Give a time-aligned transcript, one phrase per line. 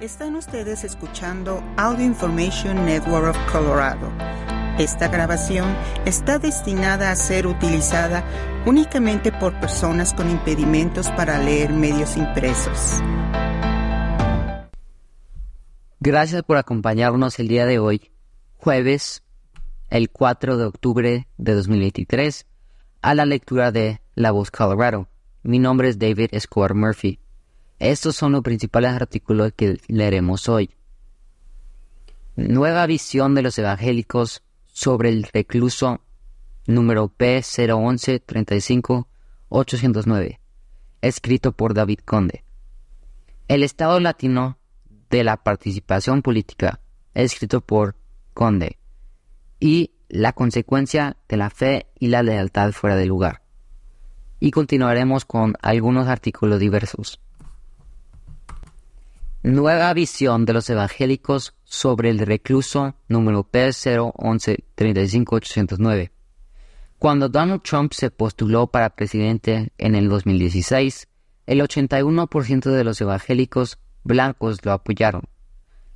[0.00, 4.12] Están ustedes escuchando Audio Information Network of Colorado.
[4.78, 8.22] Esta grabación está destinada a ser utilizada
[8.64, 13.00] únicamente por personas con impedimentos para leer medios impresos.
[15.98, 18.12] Gracias por acompañarnos el día de hoy,
[18.56, 19.24] jueves,
[19.90, 22.46] el 4 de octubre de 2023,
[23.02, 25.08] a la lectura de La Voz Colorado.
[25.42, 27.18] Mi nombre es David Escobar Murphy.
[27.78, 30.74] Estos son los principales artículos que leeremos hoy.
[32.34, 36.00] Nueva visión de los evangélicos sobre el recluso
[36.66, 39.08] número P011 35
[39.48, 40.40] 809,
[41.00, 42.44] escrito por David Conde.
[43.46, 44.58] El Estado latino
[45.08, 46.80] de la participación política,
[47.14, 47.96] escrito por
[48.34, 48.78] Conde,
[49.60, 53.42] y la consecuencia de la fe y la lealtad fuera de lugar.
[54.40, 57.20] Y continuaremos con algunos artículos diversos.
[59.48, 66.10] Nueva visión de los evangélicos sobre el recluso número P011-35809.
[66.98, 71.08] Cuando Donald Trump se postuló para presidente en el 2016,
[71.46, 75.22] el 81% de los evangélicos blancos lo apoyaron.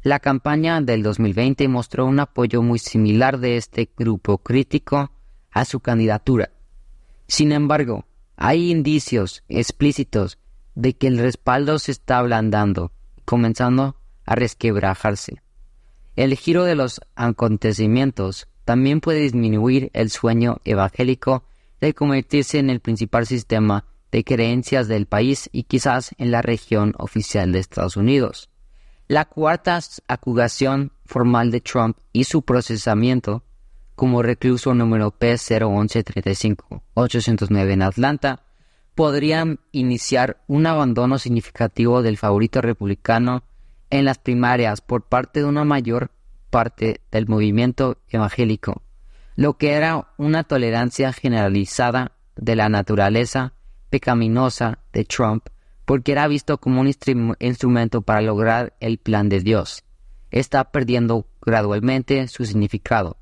[0.00, 5.12] La campaña del 2020 mostró un apoyo muy similar de este grupo crítico
[5.50, 6.52] a su candidatura.
[7.26, 10.38] Sin embargo, hay indicios explícitos
[10.74, 12.92] de que el respaldo se está ablandando
[13.24, 15.42] comenzando a resquebrajarse.
[16.16, 21.44] El giro de los acontecimientos también puede disminuir el sueño evangélico
[21.80, 26.94] de convertirse en el principal sistema de creencias del país y quizás en la región
[26.98, 28.50] oficial de Estados Unidos.
[29.08, 33.42] La cuarta acusación formal de Trump y su procesamiento
[33.94, 38.42] como recluso número P01135809 en Atlanta
[38.94, 43.42] podrían iniciar un abandono significativo del favorito republicano
[43.90, 46.10] en las primarias por parte de una mayor
[46.50, 48.82] parte del movimiento evangélico,
[49.36, 53.54] lo que era una tolerancia generalizada de la naturaleza
[53.90, 55.48] pecaminosa de Trump
[55.84, 56.90] porque era visto como un
[57.40, 59.84] instrumento para lograr el plan de Dios.
[60.30, 63.18] Está perdiendo gradualmente su significado.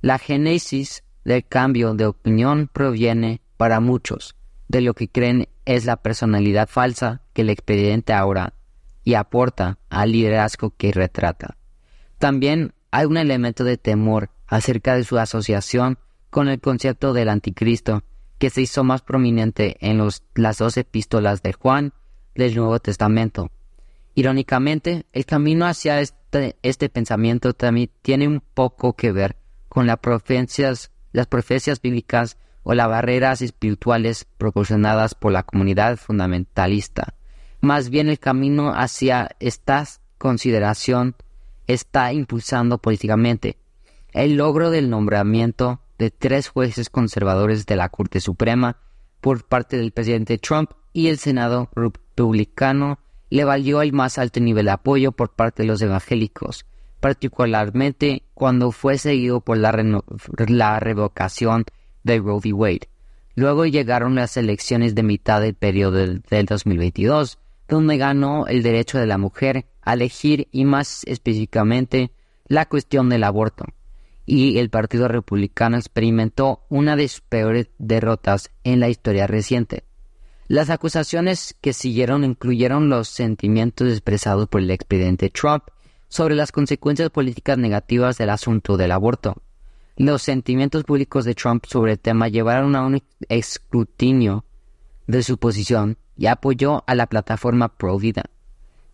[0.00, 4.35] La génesis del cambio de opinión proviene para muchos
[4.68, 8.54] de lo que creen es la personalidad falsa que el expediente ahora
[9.04, 11.56] y aporta al liderazgo que retrata.
[12.18, 15.98] También hay un elemento de temor acerca de su asociación
[16.30, 18.02] con el concepto del anticristo
[18.38, 21.92] que se hizo más prominente en las dos epístolas de Juan
[22.34, 23.50] del Nuevo Testamento.
[24.14, 29.36] Irónicamente, el camino hacia este, este pensamiento también tiene un poco que ver
[29.68, 32.38] con las profecías, las profecías bíblicas
[32.68, 37.14] o las barreras espirituales proporcionadas por la comunidad fundamentalista.
[37.60, 39.84] Más bien el camino hacia esta
[40.18, 41.14] consideración
[41.68, 43.56] está impulsando políticamente
[44.12, 48.78] el logro del nombramiento de tres jueces conservadores de la Corte Suprema
[49.20, 52.98] por parte del presidente Trump y el Senado republicano
[53.30, 56.66] le valió el más alto nivel de apoyo por parte de los evangélicos,
[56.98, 59.70] particularmente cuando fue seguido por la,
[60.48, 61.64] la revocación
[62.06, 62.52] de Roe v.
[62.52, 62.88] Wade.
[63.34, 69.06] Luego llegaron las elecciones de mitad del periodo del, 2022, donde ganó el derecho de
[69.06, 72.12] la mujer a elegir y más específicamente
[72.46, 73.66] la cuestión del aborto.
[74.24, 79.84] Y el Partido Republicano experimentó una de sus peores derrotas en la historia reciente.
[80.48, 85.64] Las acusaciones que siguieron incluyeron los sentimientos expresados por el expresidente Trump
[86.08, 89.42] sobre las consecuencias políticas negativas del asunto del aborto,
[89.96, 94.44] los sentimientos públicos de Trump sobre el tema llevaron a un escrutinio
[95.06, 98.24] de su posición y apoyó a la plataforma Pro Vida.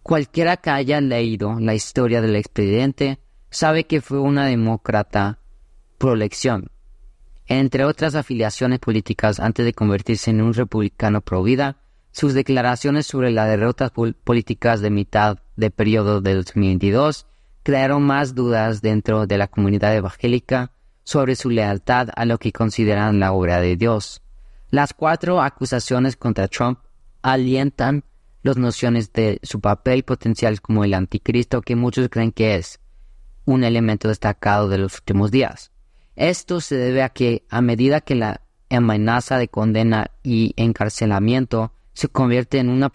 [0.03, 3.19] Cualquiera que haya leído la historia del expresidente
[3.51, 5.39] sabe que fue una demócrata
[5.99, 6.71] pro elección.
[7.47, 11.77] Entre otras afiliaciones políticas antes de convertirse en un republicano pro vida,
[12.11, 17.27] sus declaraciones sobre las derrotas políticas de mitad de periodo de 2022
[17.63, 20.73] crearon más dudas dentro de la comunidad evangélica
[21.05, 24.23] sobre su lealtad a lo que consideran la obra de Dios.
[24.71, 26.79] Las cuatro acusaciones contra Trump
[27.23, 28.05] alientan
[28.43, 32.81] las nociones de su papel potencial como el anticristo que muchos creen que es
[33.45, 35.71] un elemento destacado de los últimos días.
[36.17, 42.09] Esto se debe a que a medida que la amenaza de condena y encarcelamiento se
[42.09, 42.91] convierte en una,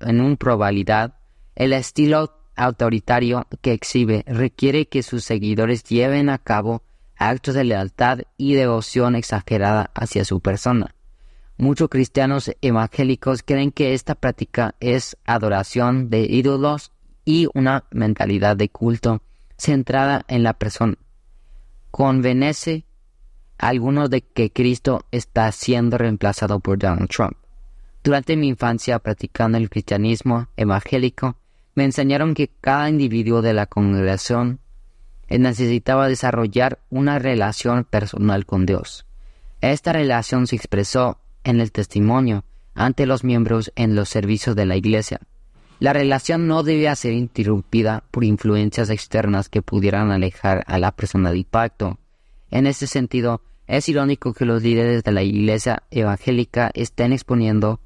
[0.00, 1.14] en una probabilidad,
[1.54, 6.82] el estilo autoritario que exhibe requiere que sus seguidores lleven a cabo
[7.28, 10.94] actos de lealtad y devoción exagerada hacia su persona.
[11.56, 16.90] Muchos cristianos evangélicos creen que esta práctica es adoración de ídolos
[17.24, 19.22] y una mentalidad de culto
[19.56, 20.96] centrada en la persona.
[21.90, 22.84] Convenece
[23.58, 27.36] a algunos de que Cristo está siendo reemplazado por Donald Trump.
[28.02, 31.36] Durante mi infancia practicando el cristianismo evangélico,
[31.74, 34.60] me enseñaron que cada individuo de la congregación
[35.38, 39.06] necesitaba desarrollar una relación personal con Dios.
[39.60, 42.44] Esta relación se expresó en el testimonio
[42.74, 45.20] ante los miembros en los servicios de la iglesia.
[45.80, 51.30] La relación no debía ser interrumpida por influencias externas que pudieran alejar a la persona
[51.30, 51.98] del pacto.
[52.50, 57.80] En ese sentido, es irónico que los líderes de la iglesia evangélica estén exponiendo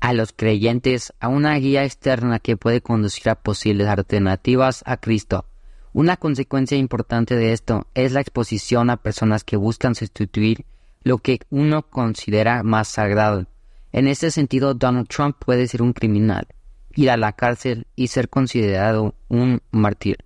[0.00, 5.46] a los creyentes a una guía externa que puede conducir a posibles alternativas a Cristo.
[5.94, 10.66] Una consecuencia importante de esto es la exposición a personas que buscan sustituir
[11.04, 13.46] lo que uno considera más sagrado.
[13.92, 16.48] En ese sentido, Donald Trump puede ser un criminal,
[16.96, 20.24] ir a la cárcel y ser considerado un mártir.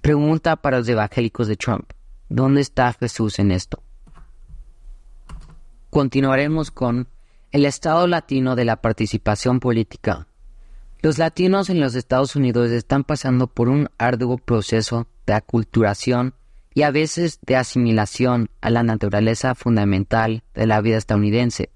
[0.00, 1.92] Pregunta para los evangélicos de Trump.
[2.30, 3.82] ¿Dónde está Jesús en esto?
[5.90, 7.08] Continuaremos con
[7.50, 10.27] el estado latino de la participación política.
[11.00, 16.34] Los latinos en los Estados Unidos están pasando por un arduo proceso de aculturación
[16.74, 21.70] y a veces de asimilación a la naturaleza fundamental de la vida estadounidense.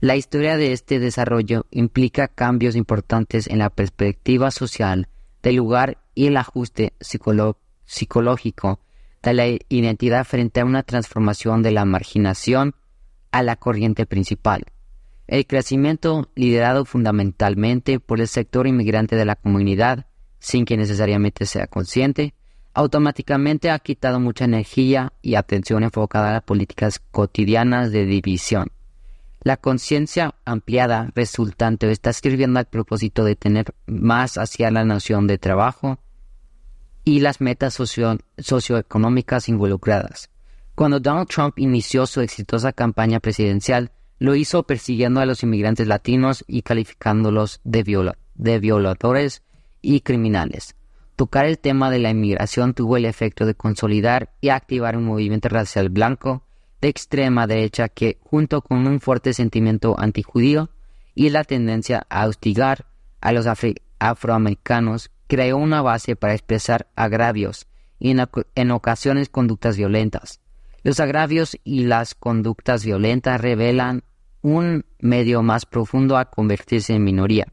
[0.00, 5.08] La historia de este desarrollo implica cambios importantes en la perspectiva social
[5.40, 8.80] del lugar y el ajuste psicológico
[9.22, 12.74] de la identidad frente a una transformación de la marginación
[13.30, 14.64] a la corriente principal.
[15.28, 20.06] El crecimiento, liderado fundamentalmente por el sector inmigrante de la comunidad,
[20.38, 22.32] sin que necesariamente sea consciente,
[22.72, 28.68] automáticamente ha quitado mucha energía y atención enfocada a las políticas cotidianas de división.
[29.42, 35.36] La conciencia ampliada resultante está sirviendo al propósito de tener más hacia la nación de
[35.36, 35.98] trabajo
[37.04, 37.78] y las metas
[38.38, 40.30] socioeconómicas involucradas.
[40.74, 46.44] Cuando Donald Trump inició su exitosa campaña presidencial, lo hizo persiguiendo a los inmigrantes latinos
[46.46, 49.42] y calificándolos de, violadores
[49.80, 50.74] y criminales.
[51.16, 55.48] Tocar el tema de la inmigración tuvo el efecto de consolidar y activar un movimiento
[55.48, 56.44] racial blanco
[56.80, 60.70] de extrema derecha que, junto con un fuerte sentimiento antijudío
[61.14, 62.86] y la tendencia a hostigar
[63.20, 63.46] a los
[63.98, 67.66] afroamericanos, creó una base para expresar agravios
[67.98, 68.14] y
[68.54, 70.40] en, ocasiones conductas violentas.
[70.88, 74.04] Los agravios y las conductas violentas revelan
[74.40, 77.52] un medio más profundo a convertirse en minoría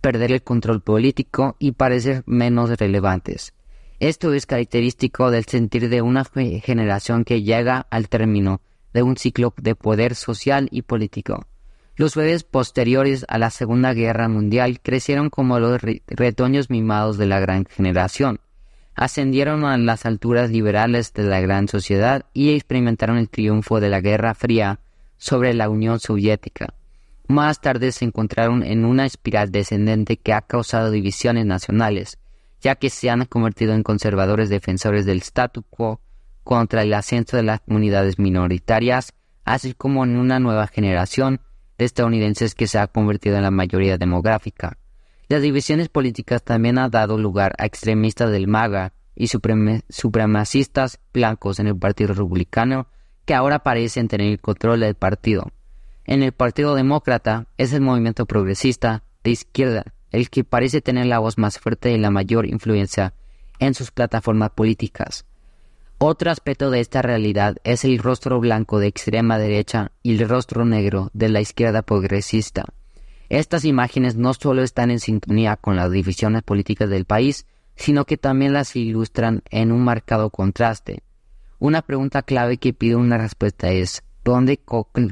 [0.00, 3.54] perder el control político y parecer menos relevantes.
[4.00, 8.60] Esto es característico del sentir de una generación que llega al término
[8.92, 11.46] de un ciclo de poder social y político.
[11.94, 17.38] Los bebés posteriores a la Segunda Guerra Mundial crecieron como los retoños mimados de la
[17.38, 18.40] gran generación,
[19.00, 24.02] ascendieron a las alturas liberales de la gran sociedad y experimentaron el triunfo de la
[24.02, 24.80] Guerra Fría
[25.16, 26.74] sobre la Unión Soviética.
[27.26, 32.18] Más tarde se encontraron en una espiral descendente que ha causado divisiones nacionales,
[32.60, 36.02] ya que se han convertido en conservadores defensores del statu quo
[36.44, 39.14] contra el ascenso de las comunidades minoritarias,
[39.46, 41.40] así como en una nueva generación
[41.78, 44.76] de estadounidenses que se ha convertido en la mayoría demográfica.
[45.30, 51.68] Las divisiones políticas también han dado lugar a extremistas del MAGA y supremacistas blancos en
[51.68, 52.88] el Partido Republicano
[53.26, 55.52] que ahora parecen tener el control del partido.
[56.04, 61.20] En el Partido Demócrata es el movimiento progresista de izquierda el que parece tener la
[61.20, 63.14] voz más fuerte y la mayor influencia
[63.60, 65.26] en sus plataformas políticas.
[65.98, 70.64] Otro aspecto de esta realidad es el rostro blanco de extrema derecha y el rostro
[70.64, 72.64] negro de la izquierda progresista.
[73.30, 77.46] Estas imágenes no solo están en sintonía con las divisiones políticas del país,
[77.76, 81.04] sino que también las ilustran en un marcado contraste.
[81.60, 84.58] Una pregunta clave que pide una respuesta es dónde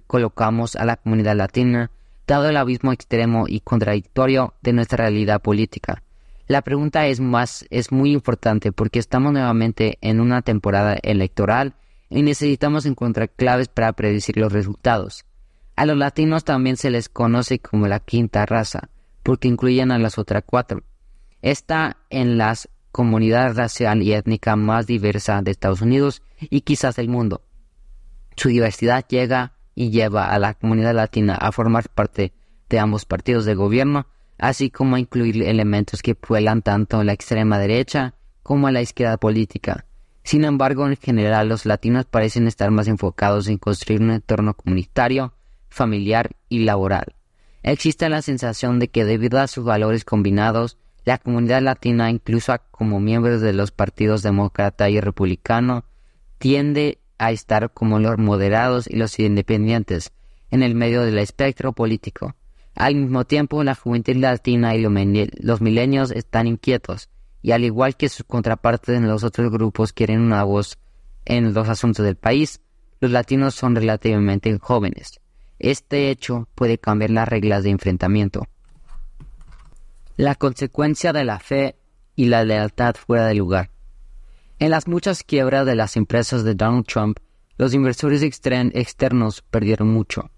[0.09, 1.93] colocamos a la comunidad latina,
[2.27, 6.03] dado el abismo extremo y contradictorio de nuestra realidad política.
[6.49, 11.75] La pregunta es más es muy importante porque estamos nuevamente en una temporada electoral
[12.11, 15.25] y necesitamos encontrar claves para predecir los resultados.
[15.79, 18.89] A los latinos también se les conoce como la quinta raza,
[19.23, 20.83] porque incluyen a las otras cuatro.
[21.41, 27.09] Está en las comunidades racial y étnica más diversa de Estados Unidos y quizás del
[27.09, 27.43] mundo.
[28.37, 32.33] Su diversidad llega y lleva a la comunidad latina a formar parte
[32.69, 37.13] de ambos partidos de gobierno, así como a incluir elementos que puelan tanto a la
[37.13, 39.87] extrema derecha como a la izquierda política.
[40.25, 45.35] Sin embargo, en general los latinos parecen estar más enfocados en construir un entorno comunitario,
[45.69, 47.15] familiar y laboral.
[47.63, 53.01] Existe la sensación de que debido a sus valores combinados, la comunidad latina, incluso como
[53.01, 55.85] miembros de los partidos demócrata y republicano,
[56.39, 60.13] tiende a estar como los moderados y los independientes
[60.51, 62.35] en el medio del espectro político.
[62.75, 67.09] Al mismo tiempo, la juventud latina y los milenios están inquietos,
[67.43, 70.79] y al igual que sus contrapartes en los otros grupos quieren una voz
[71.25, 72.61] en los asuntos del país,
[73.01, 75.21] los latinos son relativamente jóvenes.
[75.59, 78.47] Este hecho puede cambiar las reglas de enfrentamiento.
[80.17, 81.77] La consecuencia de la fe
[82.15, 83.71] y la lealtad fuera de lugar.
[84.59, 87.19] En las muchas quiebras de las empresas de Donald Trump,
[87.57, 90.31] los inversores externos perdieron mucho.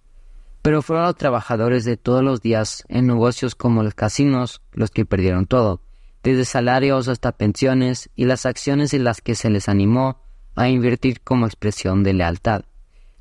[0.63, 5.07] Pero fueron los trabajadores de todos los días en negocios como los casinos los que
[5.07, 5.83] perdieron todo,
[6.23, 10.23] desde salarios hasta pensiones y las acciones en las que se les animó
[10.55, 12.65] a invertir como expresión de lealtad.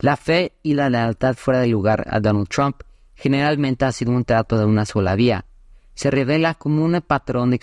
[0.01, 2.83] La fe y la lealtad fuera de lugar a Donald Trump
[3.15, 5.43] generalmente ha sido un trato de una sola vía.
[5.93, 7.59] Se revela como un patrón de,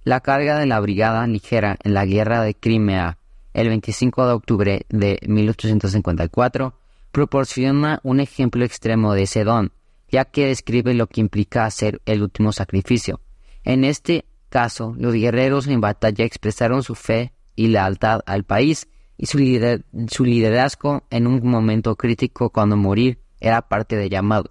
[0.09, 3.19] La carga de la Brigada Ligera en la Guerra de Crimea
[3.53, 6.73] el 25 de octubre de 1854
[7.11, 9.71] proporciona un ejemplo extremo de ese don,
[10.09, 13.21] ya que describe lo que implica hacer el último sacrificio.
[13.63, 19.27] En este caso, los guerreros en batalla expresaron su fe y lealtad al país y
[19.27, 24.49] su, liderazgo en un momento crítico cuando morir era parte del llamado.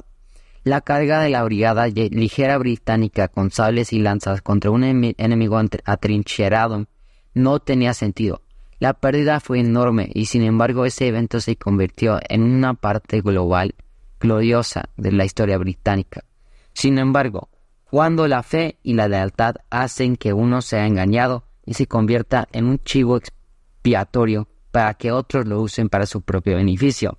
[0.64, 6.86] La carga de la brigada ligera británica con sables y lanzas contra un enemigo atrincherado
[7.34, 8.42] no tenía sentido.
[8.80, 13.74] La pérdida fue enorme y sin embargo ese evento se convirtió en una parte global
[14.20, 16.24] gloriosa de la historia británica.
[16.72, 17.48] Sin embargo,
[17.90, 22.66] cuando la fe y la lealtad hacen que uno sea engañado y se convierta en
[22.66, 27.18] un chivo expiatorio para que otros lo usen para su propio beneficio.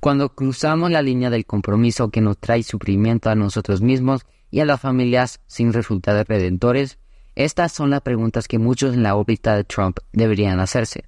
[0.00, 4.64] Cuando cruzamos la línea del compromiso que nos trae sufrimiento a nosotros mismos y a
[4.64, 6.98] las familias sin resultados redentores,
[7.34, 11.04] estas son las preguntas que muchos en la órbita de Trump deberían hacerse.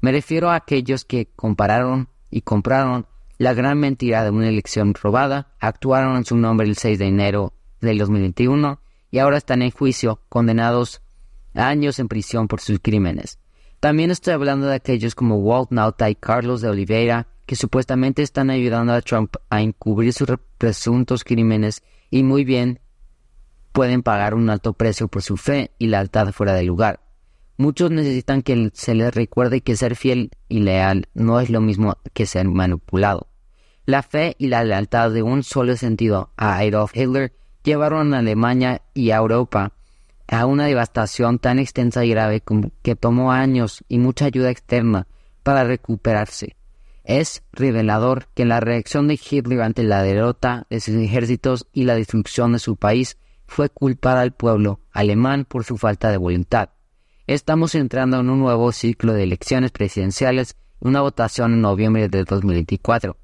[0.00, 3.06] Me refiero a aquellos que compararon y compraron
[3.38, 7.54] la gran mentira de una elección robada, actuaron en su nombre el 6 de enero
[7.80, 8.80] del 2021
[9.10, 11.00] y ahora están en juicio, condenados
[11.54, 13.38] a años en prisión por sus crímenes.
[13.80, 18.48] También estoy hablando de aquellos como Walt Nauta y Carlos de Oliveira, que supuestamente están
[18.48, 22.78] ayudando a Trump a encubrir sus presuntos crímenes y muy bien
[23.72, 27.00] pueden pagar un alto precio por su fe y lealtad fuera de lugar.
[27.56, 31.98] Muchos necesitan que se les recuerde que ser fiel y leal no es lo mismo
[32.14, 33.26] que ser manipulado.
[33.84, 37.32] La fe y la lealtad de un solo sentido a Adolf Hitler
[37.64, 39.72] llevaron a Alemania y a Europa
[40.28, 42.44] a una devastación tan extensa y grave
[42.82, 45.08] que tomó años y mucha ayuda externa
[45.42, 46.54] para recuperarse.
[47.10, 51.96] Es revelador que la reacción de Hitler ante la derrota de sus ejércitos y la
[51.96, 56.68] destrucción de su país fue culpar al pueblo alemán por su falta de voluntad.
[57.26, 62.22] Estamos entrando en un nuevo ciclo de elecciones presidenciales y una votación en noviembre de
[62.22, 63.16] 2024.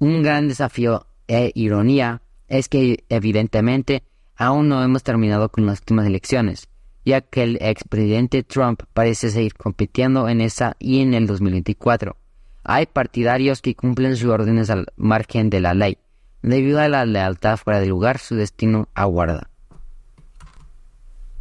[0.00, 4.02] Un gran desafío e ironía es que evidentemente
[4.34, 6.66] aún no hemos terminado con las últimas elecciones,
[7.04, 12.16] ya que el expresidente Trump parece seguir compitiendo en esa y en el 2024.
[12.64, 15.98] Hay partidarios que cumplen sus órdenes al margen de la ley.
[16.42, 19.48] Debido a la lealtad fuera de lugar, su destino aguarda.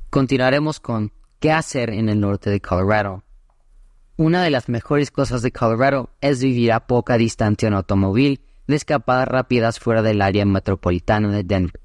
[0.09, 3.23] Continuaremos con ¿Qué hacer en el norte de Colorado?
[4.15, 8.75] Una de las mejores cosas de Colorado es vivir a poca distancia en automóvil de
[8.75, 11.81] escapadas rápidas fuera del área metropolitana de Denver,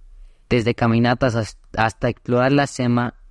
[0.51, 2.69] desde caminatas hasta explorar la,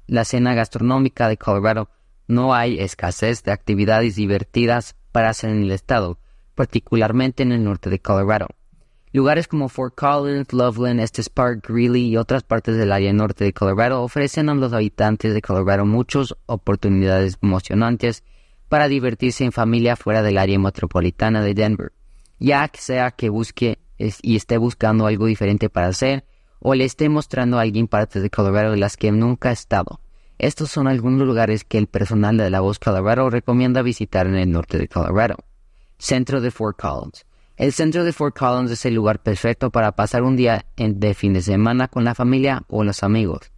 [0.08, 1.90] la escena gastronómica de Colorado.
[2.28, 6.20] No hay escasez de actividades divertidas para hacer en el estado,
[6.56, 8.48] particularmente en el norte de Colorado.
[9.14, 13.54] Lugares como Fort Collins, Loveland, Estes Park, Greeley y otras partes del área norte de
[13.54, 18.26] Colorado ofrecen a los habitantes de Colorado muchas oportunidades emocionantes
[18.68, 21.94] para divertirse en familia fuera del área metropolitana de Denver,
[22.38, 26.26] ya sea que busque y esté buscando algo diferente para hacer
[26.60, 30.02] o le esté mostrando a alguien partes de Colorado de las que nunca ha estado.
[30.38, 34.52] Estos son algunos lugares que el personal de la Voz Colorado recomienda visitar en el
[34.52, 35.38] norte de Colorado.
[35.98, 37.26] Centro de Fort Collins.
[37.56, 41.32] El centro de Fort Collins es el lugar perfecto para pasar un día de fin
[41.32, 43.52] de semana con la familia o los amigos.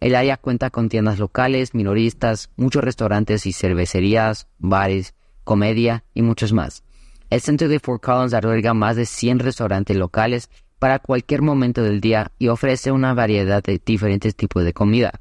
[0.00, 6.54] El área cuenta con tiendas locales, minoristas, muchos restaurantes y cervecerías, bares, comedia y muchos
[6.54, 6.82] más.
[7.28, 10.48] El centro de Fort Collins alberga más de 100 restaurantes locales
[10.78, 15.20] para cualquier momento del día y ofrece una variedad de diferentes tipos de comida.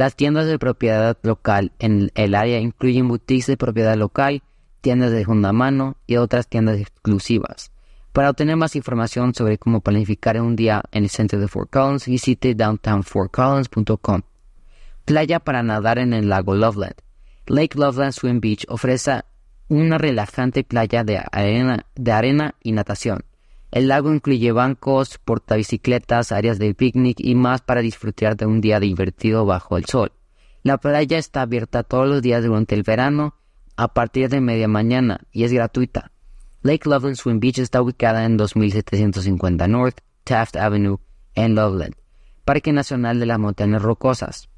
[0.00, 4.42] Las tiendas de propiedad local en el área incluyen boutiques de propiedad local,
[4.80, 7.70] tiendas de segunda mano y otras tiendas exclusivas.
[8.14, 12.06] Para obtener más información sobre cómo planificar un día en el centro de Fort Collins,
[12.06, 14.22] visite downtownfortcollins.com.
[15.04, 16.94] Playa para nadar en el lago Loveland.
[17.46, 19.20] Lake Loveland Swim Beach ofrece
[19.68, 23.26] una relajante playa de arena, de arena y natación.
[23.70, 28.80] El lago incluye bancos, portabicicletas, áreas de picnic y más para disfrutar de un día
[28.80, 30.12] divertido bajo el sol.
[30.62, 33.34] La playa está abierta todos los días durante el verano
[33.76, 36.10] a partir de media mañana y es gratuita.
[36.62, 40.98] Lake Loveland Swim Beach está ubicada en 2750 North Taft Avenue
[41.34, 41.94] en Loveland,
[42.44, 44.50] Parque Nacional de las Montañas Rocosas.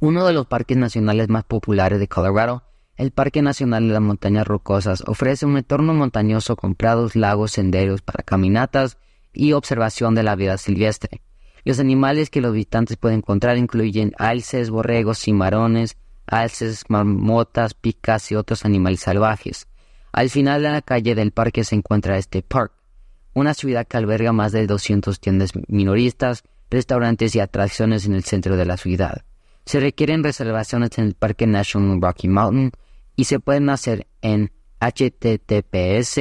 [0.00, 2.62] Uno de los parques nacionales más populares de Colorado,
[2.98, 8.02] el Parque Nacional de las Montañas Rocosas ofrece un entorno montañoso con prados, lagos, senderos
[8.02, 8.98] para caminatas
[9.32, 11.22] y observación de la vida silvestre.
[11.64, 18.34] Los animales que los visitantes pueden encontrar incluyen alces, borregos, cimarrones, alces, marmotas, picas y
[18.34, 19.68] otros animales salvajes.
[20.10, 22.72] Al final de la calle del parque se encuentra este park,
[23.32, 28.56] una ciudad que alberga más de 200 tiendas minoristas, restaurantes y atracciones en el centro
[28.56, 29.24] de la ciudad.
[29.66, 32.72] Se requieren reservaciones en el Parque National Rocky Mountain
[33.18, 36.20] y se pueden hacer en https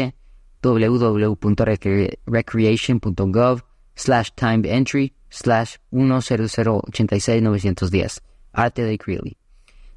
[0.64, 3.62] www.recreation.gov
[3.94, 9.38] slash time entry slash 10086 Arte de Greeley.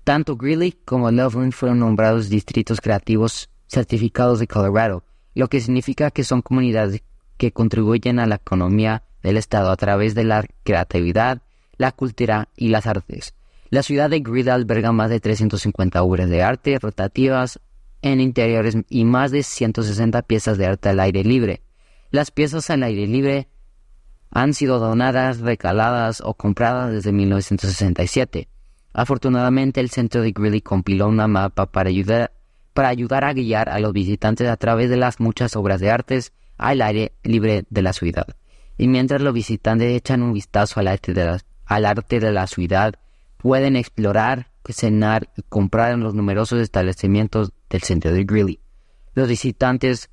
[0.04, 5.02] Tanto Greeley como Loveland fueron nombrados distritos creativos certificados de Colorado,
[5.34, 7.02] lo que significa que son comunidades
[7.38, 11.40] que contribuyen a la economía del estado a través de la creatividad,
[11.78, 13.32] la cultura y las artes.
[13.70, 17.60] La ciudad de Greeley alberga más de 350 obras de arte rotativas
[18.02, 21.62] en interiores y más de 160 piezas de arte al aire libre.
[22.10, 23.46] Las piezas al aire libre
[24.32, 28.48] han sido donadas, recaladas o compradas desde 1967.
[28.92, 32.32] Afortunadamente, el centro de Greeley compiló una mapa para ayudar,
[32.74, 37.12] a guiar a los visitantes a través de las muchas obras de artes al aire
[37.22, 38.26] libre de la ciudad.
[38.78, 42.94] Y mientras los visitantes echan un vistazo al arte de la ciudad,
[43.42, 48.60] pueden explorar, cenar y comprar en los numerosos establecimientos del centro de Greeley.
[49.14, 50.10] Los visitantes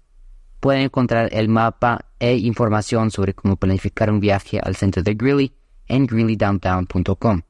[0.59, 5.53] pueden encontrar el mapa e información sobre cómo planificar un viaje al centro de Greeley
[5.87, 7.41] en greeleydowntown.com.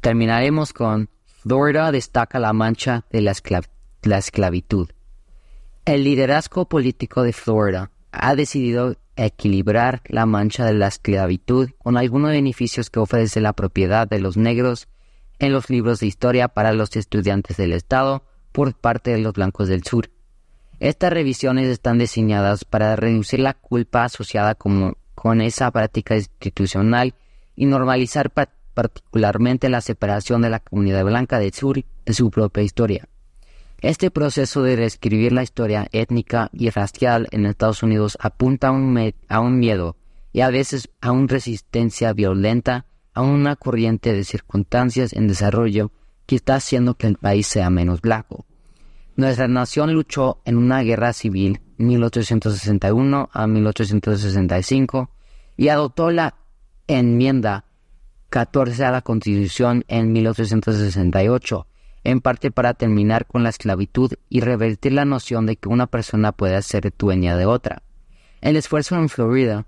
[0.00, 4.88] Terminaremos con Florida destaca la mancha de la, esclavitud.
[5.84, 12.30] El liderazgo político de Florida ha decidido equilibrar la mancha de la esclavitud con algunos
[12.30, 14.88] beneficios que ofrece la propiedad de los negros
[15.38, 19.68] en los libros de historia para los estudiantes del Estado por parte de los blancos
[19.68, 20.10] del sur.
[20.78, 24.96] Estas revisiones están diseñadas para reducir la culpa asociada con,
[25.40, 27.14] esa práctica institucional
[27.54, 33.08] y normalizar particularmente la separación de la comunidad blanca del sur de su propia historia.
[33.82, 39.12] Este proceso de reescribir la historia étnica y racial en Estados Unidos apunta a un,
[39.28, 39.96] a un miedo
[40.32, 45.90] y a veces a una resistencia violenta a una corriente de circunstancias en desarrollo
[46.26, 48.46] que está haciendo que el país sea menos blanco.
[49.16, 55.10] Nuestra nación luchó en una guerra civil 1861 a 1865
[55.56, 56.36] y adoptó la
[56.86, 57.64] enmienda
[58.30, 61.66] 14 a la Constitución en 1868,
[62.04, 66.32] en parte para terminar con la esclavitud y revertir la noción de que una persona
[66.32, 67.82] puede ser dueña de otra.
[68.40, 69.66] El esfuerzo en Florida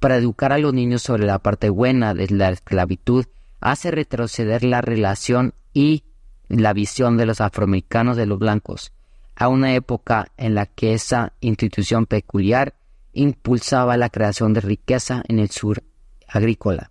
[0.00, 3.26] para educar a los niños sobre la parte buena de la esclavitud
[3.60, 6.04] hace retroceder la relación y
[6.48, 8.92] la visión de los afroamericanos de los blancos.
[9.38, 12.74] a una época en la que esa institución peculiar
[13.12, 15.82] impulsaba la creación de riqueza en el sur
[16.26, 16.90] agrícola.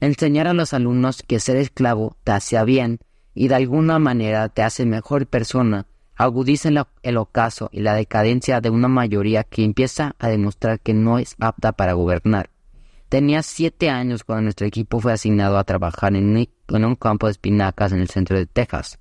[0.00, 2.98] Enseñar a los alumnos que ser esclavo te hacía bien
[3.36, 6.70] y de alguna manera te hace mejor persona agudiza
[7.02, 11.36] el ocaso y la decadencia de una mayoría que empieza a demostrar que no es
[11.38, 12.48] apta para gobernar.
[13.10, 17.92] Tenía siete años cuando nuestro equipo fue asignado a trabajar en un campo de espinacas
[17.92, 18.98] en el centro de Texas.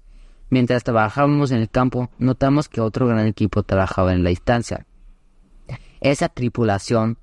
[0.50, 4.86] Mientras trabajábamos en el campo, notamos que otro gran equipo trabajaba en la instancia.
[6.02, 7.17] Esa tripulación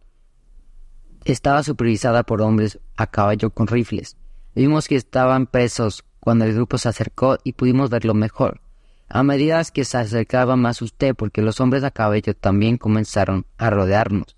[1.27, 4.17] estaba supervisada por hombres a caballo con rifles.
[4.55, 8.61] Vimos que estaban presos cuando el grupo se acercó y pudimos verlo mejor.
[9.09, 13.71] A medida que se acercaba más usted, porque los hombres a caballo también comenzaron a
[13.71, 14.37] rodearnos.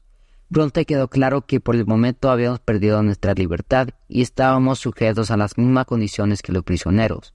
[0.51, 5.37] Pronto quedó claro que por el momento habíamos perdido nuestra libertad y estábamos sujetos a
[5.37, 7.35] las mismas condiciones que los prisioneros.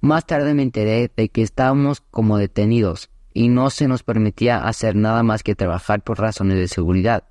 [0.00, 4.96] Más tarde me enteré de que estábamos como detenidos y no se nos permitía hacer
[4.96, 7.24] nada más que trabajar por razones de seguridad.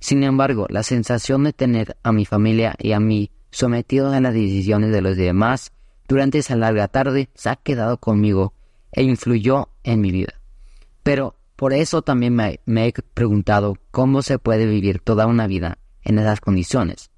[0.00, 4.34] Sin embargo, la sensación de tener a mi familia y a mí sometidos a las
[4.34, 5.72] decisiones de los demás
[6.08, 8.52] durante esa larga tarde se ha quedado conmigo
[8.92, 10.34] e influyó en mi vida.
[11.02, 16.18] Pero por eso también me, he preguntado cómo se puede vivir toda una vida en
[16.18, 17.10] esas condiciones.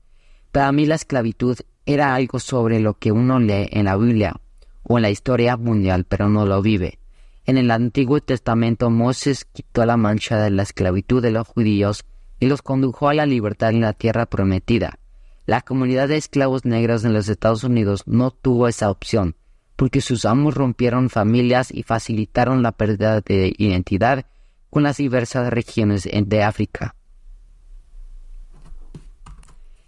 [0.53, 4.37] Para mí la esclavitud era algo sobre lo que uno lee en la Biblia
[4.83, 6.99] o en la historia mundial, pero no lo vive.
[7.45, 12.05] En el Antiguo Testamento Moses quitó la mancha de la esclavitud de los judíos
[12.41, 14.99] y los condujo a la libertad en la tierra prometida.
[15.47, 19.37] La comunidad de esclavos negros en los Estados Unidos no tuvo esa opción,
[19.77, 24.27] porque sus amos rompieron familias y facilitaron la pérdida de identidad
[24.71, 26.97] con las diversas regiones de África.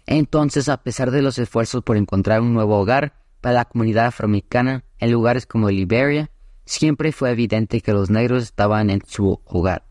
[0.05, 4.85] Entonces, a pesar de los esfuerzos por encontrar un nuevo hogar para la comunidad afroamericana
[4.97, 6.31] en lugares como Liberia,
[6.65, 9.83] siempre fue evidente que los negros estaban en su hogar.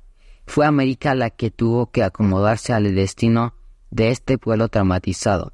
[0.47, 3.53] Fue América la que tuvo que acomodarse al destino
[3.91, 5.53] de este pueblo traumatizado.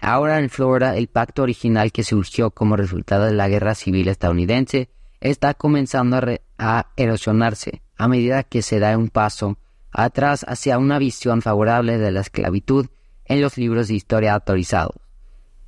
[0.00, 4.90] Ahora en Florida, el pacto original que surgió como resultado de la guerra civil estadounidense
[5.20, 6.20] está comenzando
[6.58, 9.58] a, erosionarse a medida que se da un paso
[9.90, 12.86] atrás hacia una visión favorable de la esclavitud
[13.24, 14.96] en los libros de historia autorizados.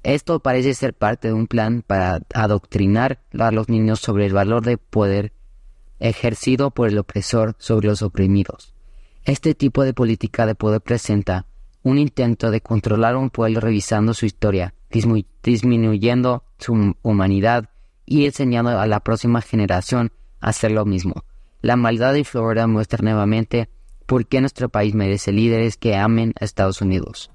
[0.02, 4.62] Esto parece ser parte de un plan para adoctrinar a los niños sobre el valor
[4.62, 5.32] de poder
[5.98, 8.74] ejercido por el opresor sobre los oprimidos.
[9.24, 11.46] Este tipo de política de poder presenta
[11.88, 14.74] un intento de controlar a un pueblo revisando su historia,
[15.42, 17.70] disminuyendo su humanidad
[18.04, 21.24] y enseñando a la próxima generación a hacer lo mismo.
[21.62, 23.70] La maldad de Florida muestra nuevamente
[24.04, 27.30] por qué nuestro país merece líderes que amen a Estados Unidos.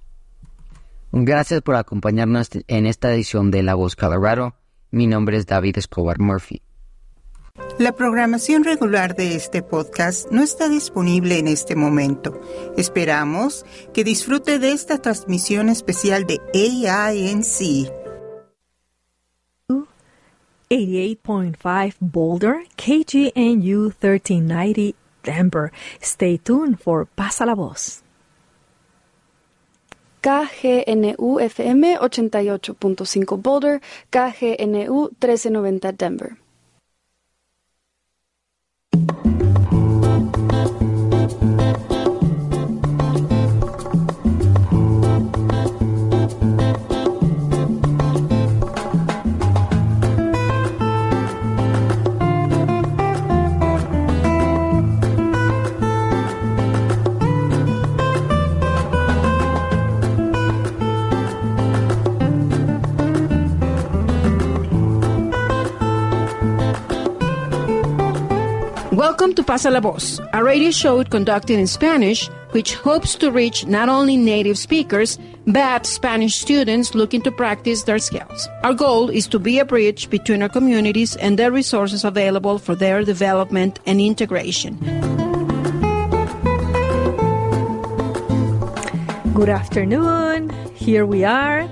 [1.12, 4.56] Gracias por acompañarnos en esta edición de La Voz Colorado.
[4.92, 6.62] Mi nombre es David Escobar Murphy.
[7.78, 12.40] La programación regular de este podcast no está disponible en este momento.
[12.78, 13.64] Esperamos
[13.94, 17.92] que disfrute de esta transmisión especial de AINC.
[20.70, 25.72] 88.5 Boulder, KGNU 1390 Denver.
[26.02, 28.02] Stay tuned for Pasa la Voz.
[30.22, 36.43] KGNU FM 88.5 Boulder, KGNU 1390 Denver.
[38.94, 39.63] thank you
[69.14, 73.64] Welcome to Pasa la Voz, a radio show conducted in Spanish, which hopes to reach
[73.68, 78.50] not only native speakers, but Spanish students looking to practice their skills.
[78.64, 82.74] Our goal is to be a bridge between our communities and the resources available for
[82.74, 84.80] their development and integration.
[89.36, 90.50] Good afternoon.
[90.74, 91.70] Here we are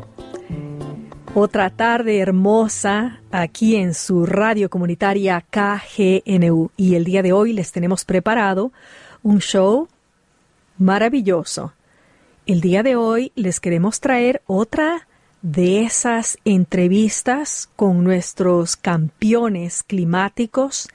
[1.33, 7.71] Otra tarde hermosa aquí en su radio comunitaria KGNU y el día de hoy les
[7.71, 8.73] tenemos preparado
[9.23, 9.87] un show
[10.77, 11.71] maravilloso.
[12.45, 15.07] El día de hoy les queremos traer otra
[15.41, 20.89] de esas entrevistas con nuestros campeones climáticos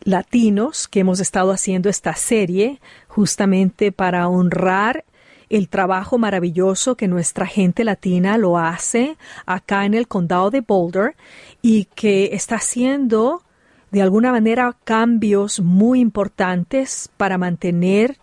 [0.00, 5.04] latinos que hemos estado haciendo esta serie justamente para honrar
[5.50, 11.16] el trabajo maravilloso que nuestra gente latina lo hace acá en el condado de Boulder
[11.60, 13.42] y que está haciendo
[13.90, 18.16] de alguna manera cambios muy importantes para mantener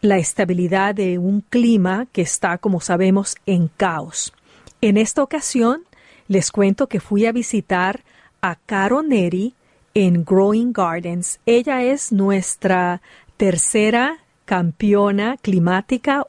[0.00, 4.32] la estabilidad de un clima que está, como sabemos, en caos.
[4.80, 5.82] En esta ocasión,
[6.26, 8.02] les cuento que fui a visitar
[8.40, 9.54] a Caro Neri
[9.94, 11.40] en Growing Gardens.
[11.46, 13.02] Ella es nuestra
[13.36, 16.26] tercera campeona climática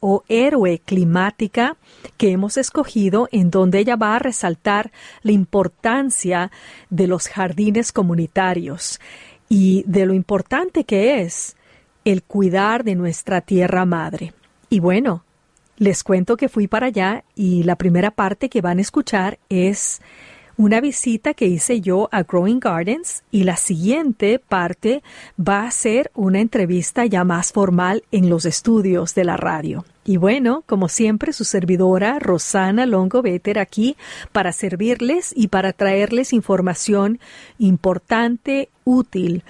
[0.00, 1.76] o héroe climática
[2.16, 4.90] que hemos escogido en donde ella va a resaltar
[5.22, 6.50] la importancia
[6.88, 9.00] de los jardines comunitarios
[9.50, 11.54] y de lo importante que es
[12.06, 14.32] el cuidar de nuestra tierra madre.
[14.70, 15.22] Y bueno,
[15.76, 20.00] les cuento que fui para allá y la primera parte que van a escuchar es
[20.62, 25.02] una visita que hice yo a Growing Gardens y la siguiente parte
[25.36, 29.84] va a ser una entrevista ya más formal en los estudios de la radio.
[30.04, 33.96] Y bueno, como siempre, su servidora Rosana Longo Better aquí
[34.30, 37.18] para servirles y para traerles información
[37.58, 39.42] importante, útil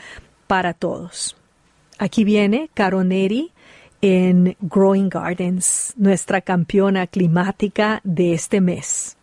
[0.47, 1.37] para todos.
[1.99, 3.53] Aquí viene Caro Neri
[4.01, 9.19] en Growing Gardens, nuestra campeona climática de este mes.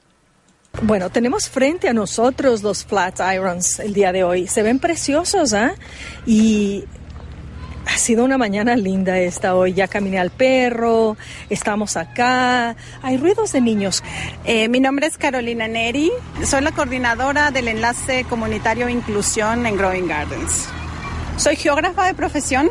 [0.81, 4.47] Bueno, tenemos frente a nosotros los flat irons el día de hoy.
[4.47, 5.73] Se ven preciosos, ¿ah?
[6.25, 6.85] Y
[7.85, 9.73] ha sido una mañana linda esta hoy.
[9.73, 11.17] Ya caminé al perro,
[11.49, 12.77] estamos acá.
[13.01, 14.03] Hay ruidos de niños.
[14.45, 16.11] Eh, mi nombre es Carolina Neri.
[16.45, 20.69] Soy la coordinadora del enlace comunitario Inclusión en Growing Gardens.
[21.35, 22.69] Soy geógrafa de profesión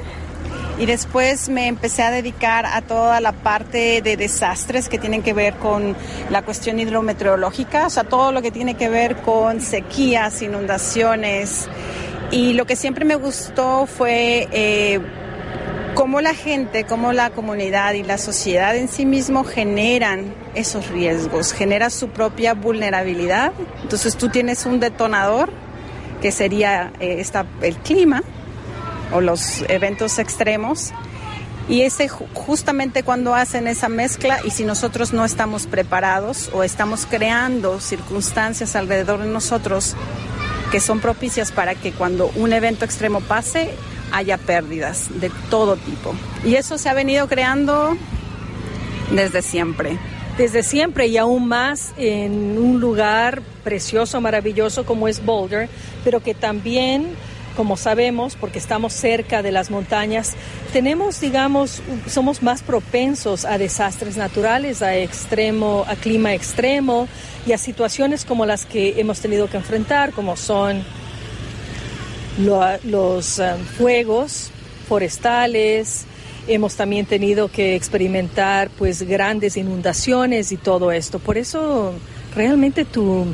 [0.78, 5.32] y después me empecé a dedicar a toda la parte de desastres que tienen que
[5.32, 5.96] ver con
[6.30, 11.68] la cuestión hidrometeorológica, o sea, todo lo que tiene que ver con sequías, inundaciones.
[12.30, 15.00] Y lo que siempre me gustó fue eh,
[15.94, 21.52] cómo la gente, cómo la comunidad y la sociedad en sí mismo generan esos riesgos,
[21.52, 23.52] genera su propia vulnerabilidad.
[23.82, 25.50] Entonces tú tienes un detonador
[26.22, 27.24] que sería eh,
[27.62, 28.22] el clima
[29.12, 30.92] o los eventos extremos.
[31.68, 37.04] Y ese justamente cuando hacen esa mezcla y si nosotros no estamos preparados o estamos
[37.04, 39.94] creando circunstancias alrededor de nosotros
[40.72, 43.70] que son propicias para que cuando un evento extremo pase
[44.12, 46.14] haya pérdidas de todo tipo.
[46.44, 47.96] Y eso se ha venido creando
[49.10, 49.98] desde siempre.
[50.36, 55.68] Desde siempre y aún más en un lugar precioso, maravilloso como es Boulder,
[56.04, 57.08] pero que también
[57.58, 60.34] como sabemos, porque estamos cerca de las montañas,
[60.72, 67.08] tenemos, digamos, somos más propensos a desastres naturales, a extremo, a clima extremo
[67.48, 70.84] y a situaciones como las que hemos tenido que enfrentar, como son
[72.38, 74.52] los um, fuegos
[74.88, 76.04] forestales,
[76.46, 81.18] hemos también tenido que experimentar pues grandes inundaciones y todo esto.
[81.18, 81.92] Por eso
[82.36, 83.26] realmente tu,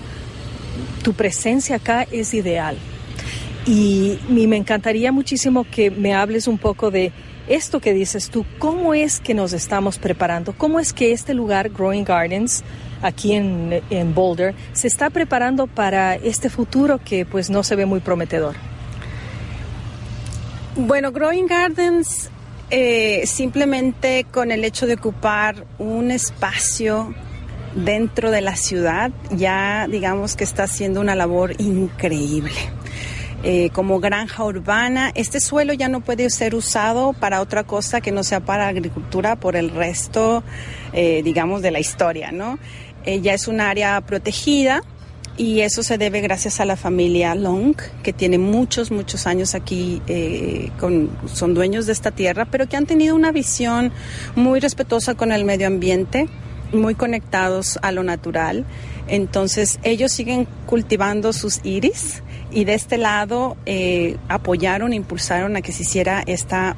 [1.02, 2.78] tu presencia acá es ideal.
[3.66, 7.12] Y, me encantaría muchísimo que me hables un poco de
[7.48, 11.70] esto que dices tú, cómo es que nos estamos preparando, cómo es que este lugar,
[11.70, 12.62] Growing Gardens,
[13.02, 18.00] aquí en, Boulder, se está preparando para este futuro que pues no se ve muy
[18.00, 18.54] prometedor.
[20.76, 22.30] Bueno, Growing Gardens
[22.70, 27.14] eh, simplemente con el hecho de ocupar un espacio
[27.74, 32.52] dentro de la ciudad, ya digamos que está haciendo una labor increíble.
[33.46, 35.12] Eh, como granja urbana.
[35.14, 39.36] Este suelo ya no puede ser usado para otra cosa que no sea para agricultura
[39.36, 40.42] por el resto,
[40.94, 42.58] eh, digamos, de la historia, ¿no?
[43.04, 44.82] Eh, ya es un área protegida
[45.36, 50.00] y eso se debe gracias a la familia Long, que tiene muchos, muchos años aquí,
[50.80, 53.92] con, son dueños de esta tierra, pero que han tenido una visión
[54.36, 56.30] muy respetuosa con el medio ambiente,
[56.72, 58.64] muy conectados a lo natural.
[59.06, 62.22] Entonces ellos siguen cultivando sus iris
[62.54, 66.74] y de este lado eh, apoyaron, impulsaron a que se hiciera esta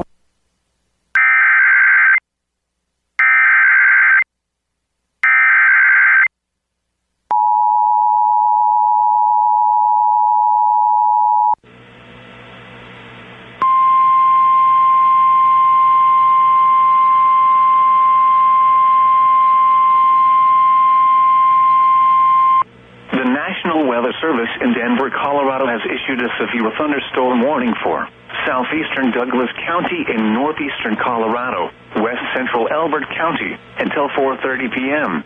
[26.16, 28.08] issued a severe thunderstorm warning for
[28.46, 35.24] southeastern Douglas County in northeastern Colorado, west central Elbert County until 4:30 p.m.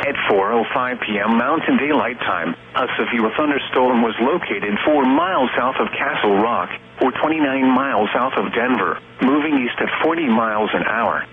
[0.00, 1.36] At 4:05 p.m.
[1.36, 6.70] Mountain Daylight Time, a severe thunderstorm was located 4 miles south of Castle Rock
[7.02, 11.26] or 29 miles south of Denver, moving east at 40 miles an hour.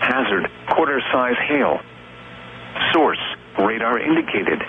[0.00, 1.80] Hazard: quarter-size hail.
[2.92, 3.20] Source:
[3.58, 4.62] radar indicated.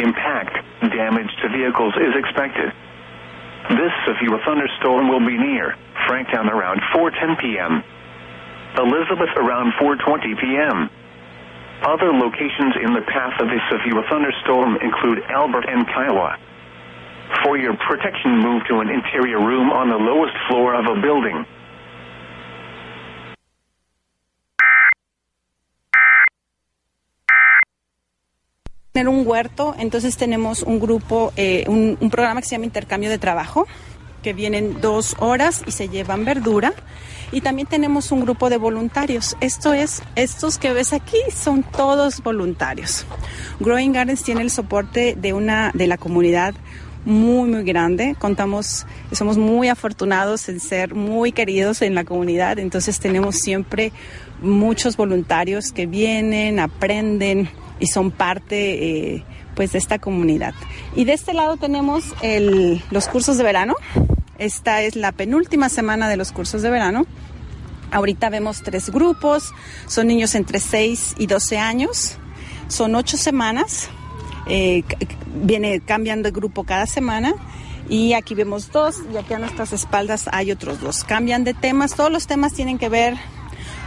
[0.00, 2.72] Impact, damage to vehicles is expected.
[3.70, 5.76] This severe thunderstorm will be near
[6.08, 7.84] Franktown around 4:10 p.m.
[8.76, 10.90] Elizabeth around 4:20 p.m.
[11.82, 16.38] Other locations in the path of this severe thunderstorm include Albert and Kiowa.
[17.42, 21.46] For your protection, move to an interior room on the lowest floor of a building.
[29.02, 33.10] Tener un huerto, entonces tenemos un grupo, eh, un, un, programa que se llama Intercambio
[33.10, 33.66] de Trabajo,
[34.22, 36.72] que vienen dos horas y se llevan verdura.
[37.32, 39.36] Y también tenemos un grupo de voluntarios.
[39.40, 43.06] Esto es, estos que ves aquí son todos voluntarios.
[43.58, 46.54] Growing Gardens tiene el soporte de una, de la comunidad
[47.04, 48.14] muy, muy grande.
[48.18, 52.60] Contamos, somos muy afortunados en ser muy queridos en la comunidad.
[52.60, 53.92] Entonces tenemos siempre
[54.42, 57.48] muchos voluntarios que vienen, aprenden,
[57.82, 59.24] y son parte eh,
[59.56, 60.54] pues de esta comunidad.
[60.94, 63.74] Y de este lado tenemos el, los cursos de verano.
[64.38, 67.06] Esta es la penúltima semana de los cursos de verano.
[67.90, 69.52] Ahorita vemos tres grupos,
[69.88, 72.16] son niños entre 6 y 12 años,
[72.68, 73.90] son ocho semanas,
[74.46, 74.84] eh,
[75.42, 77.34] viene cambiando de grupo cada semana
[77.90, 81.04] y aquí vemos dos y aquí a nuestras espaldas hay otros dos.
[81.04, 83.18] Cambian de temas, todos los temas tienen que ver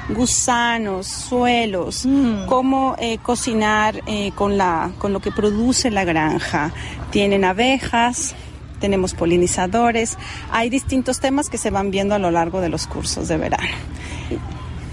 [0.10, 2.46] gusanos, suelos, mm.
[2.46, 6.72] cómo eh, cocinar eh, con, la, con lo que produce la granja.
[7.12, 8.36] Tienen abejas,
[8.80, 10.18] tenemos polinizadores,
[10.52, 13.76] hay distintos temas que se van viendo a lo largo de los cursos de verano.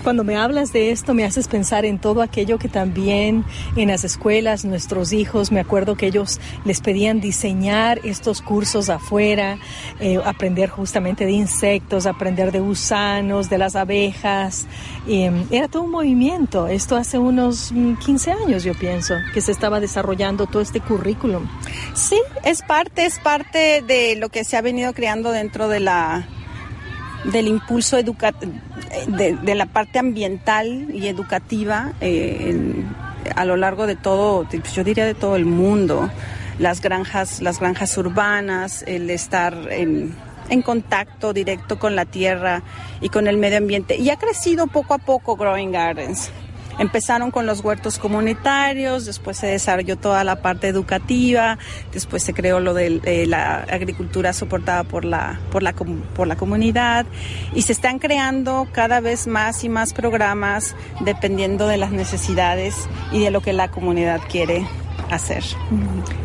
[0.02, 3.44] Cuando me hablas de esto me haces pensar en todo aquello que también
[3.76, 9.58] en las escuelas nuestros hijos, me acuerdo que ellos les pedían diseñar estos cursos afuera,
[10.00, 14.66] eh, aprender justamente de insectos, aprender de gusanos, de las abejas.
[15.06, 16.66] Em, era todo un movimiento.
[16.66, 17.72] Esto hace unos
[18.04, 21.46] 15 mm, años yo pienso que se estaba desarrollando todo este currículum.
[21.94, 26.26] Sí, es parte, es parte de lo que se ha venido creando dentro de la
[27.24, 28.52] del impulso educativo,
[29.08, 32.84] de, la parte ambiental y educativa eh,
[33.36, 36.10] a lo largo de todo, yo diría de todo el mundo,
[36.58, 40.14] las granjas, las granjas urbanas, el estar en,
[40.48, 42.62] en contacto directo con la tierra
[43.00, 43.96] y con el medio ambiente.
[43.96, 46.30] Y ha crecido poco a poco Growing Gardens.
[46.78, 51.58] Empezaron con los huertos comunitarios, después se desarrolló toda la parte educativa,
[51.92, 56.36] después se creó lo de eh, la agricultura soportada por la, por, la, por la
[56.36, 57.06] comunidad
[57.54, 63.20] y se están creando cada vez más y más programas dependiendo de las necesidades y
[63.20, 64.66] de lo que la comunidad quiere
[65.14, 65.44] hacer.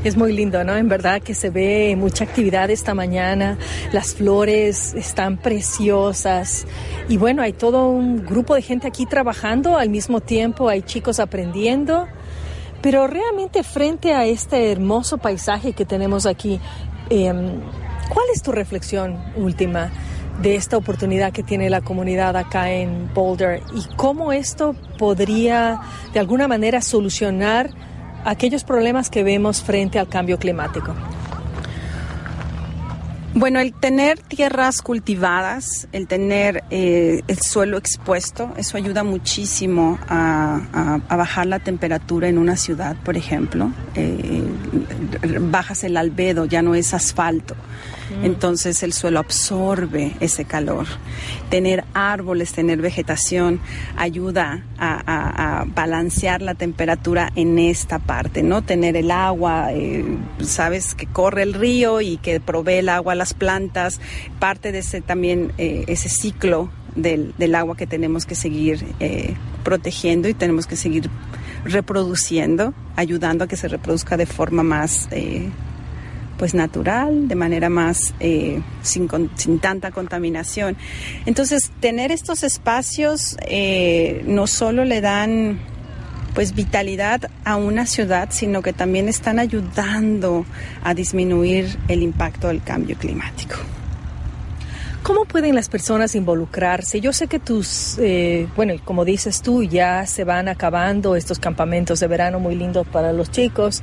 [0.04, 0.76] Es muy lindo, ¿no?
[0.76, 3.58] En verdad que se ve mucha actividad esta mañana,
[3.91, 6.65] las flores están preciosas
[7.10, 11.19] y bueno, hay todo un grupo de gente aquí trabajando, al mismo tiempo hay chicos
[11.19, 12.08] aprendiendo,
[12.82, 16.60] pero realmente frente a este hermoso paisaje que tenemos aquí,
[17.10, 17.60] em,
[18.10, 19.91] ¿cuál es tu reflexión última?
[20.41, 25.82] de esta oportunidad que tiene la comunidad acá en Boulder y cómo esto podría
[26.13, 27.71] de alguna manera solucionar
[28.26, 30.94] aquellos problemas que vemos frente al cambio climático?
[33.40, 41.00] Bueno, el tener tierras cultivadas, el tener eh, el suelo expuesto, eso ayuda muchísimo a,
[41.08, 43.72] bajar la temperatura en una ciudad, por ejemplo.
[43.94, 44.44] Eh,
[45.40, 47.56] bajas el albedo, ya no es asfalto.
[48.24, 50.86] Entonces el suelo absorbe ese calor.
[51.50, 53.60] Tener árboles, tener vegetación
[53.96, 58.62] ayuda a, balancear la temperatura en esta parte, ¿no?
[58.62, 60.06] Tener el agua, eh,
[60.41, 64.00] sabes que corre el río y que provee el agua a las plantas,
[64.39, 70.28] parte de ese también eh, ese ciclo del, agua que tenemos que seguir eh, protegiendo
[70.30, 71.10] y tenemos que seguir
[71.63, 75.10] reproduciendo, ayudando a que se reproduzca de forma más
[76.38, 80.78] pues natural, de manera más eh, sin, sin, tanta contaminación.
[81.26, 85.60] Entonces, tener estos espacios eh, no solo le dan
[86.34, 90.45] pues vitalidad a una ciudad, sino que también están ayudando
[90.84, 93.56] a disminuir el impacto del cambio climático.
[95.02, 97.00] ¿Cómo pueden las personas involucrarse?
[97.00, 102.02] Yo sé que tus, eh, bueno, como dices tú, ya se van acabando estos campamentos
[102.02, 103.81] de verano muy lindos para los chicos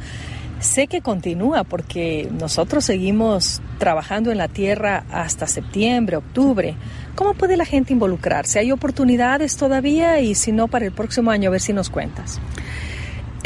[0.64, 6.74] sé que continúa porque nosotros seguimos trabajando en la tierra hasta septiembre, octubre.
[7.14, 8.58] ¿Cómo puede la gente involucrarse?
[8.58, 10.20] ¿Hay oportunidades todavía?
[10.20, 12.40] Y si no, para el próximo año, a ver si nos cuentas.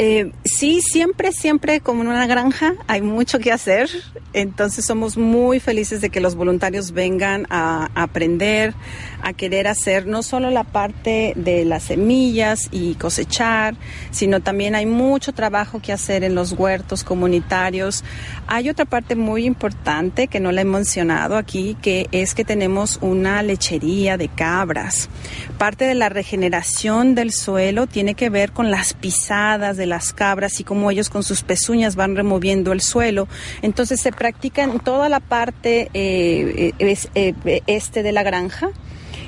[0.01, 3.89] Eh, sí, siempre, siempre como en una granja hay mucho que hacer.
[4.31, 8.73] Entonces somos muy felices de que los voluntarios vengan a, aprender,
[9.21, 13.75] a querer hacer no solo la parte de las semillas y cosechar,
[14.11, 18.05] sino también hay mucho trabajo que hacer en los huertos comunitarios.
[18.47, 22.99] Hay otra parte muy importante que no la he mencionado aquí, que es que tenemos
[23.01, 25.09] una lechería de cabras.
[25.57, 30.59] Parte de la regeneración del suelo tiene que ver con las pisadas de las cabras
[30.59, 33.27] y cómo ellos con sus pezuñas van removiendo el suelo.
[33.61, 38.69] Entonces se practica en toda la parte eh, eh, este de la granja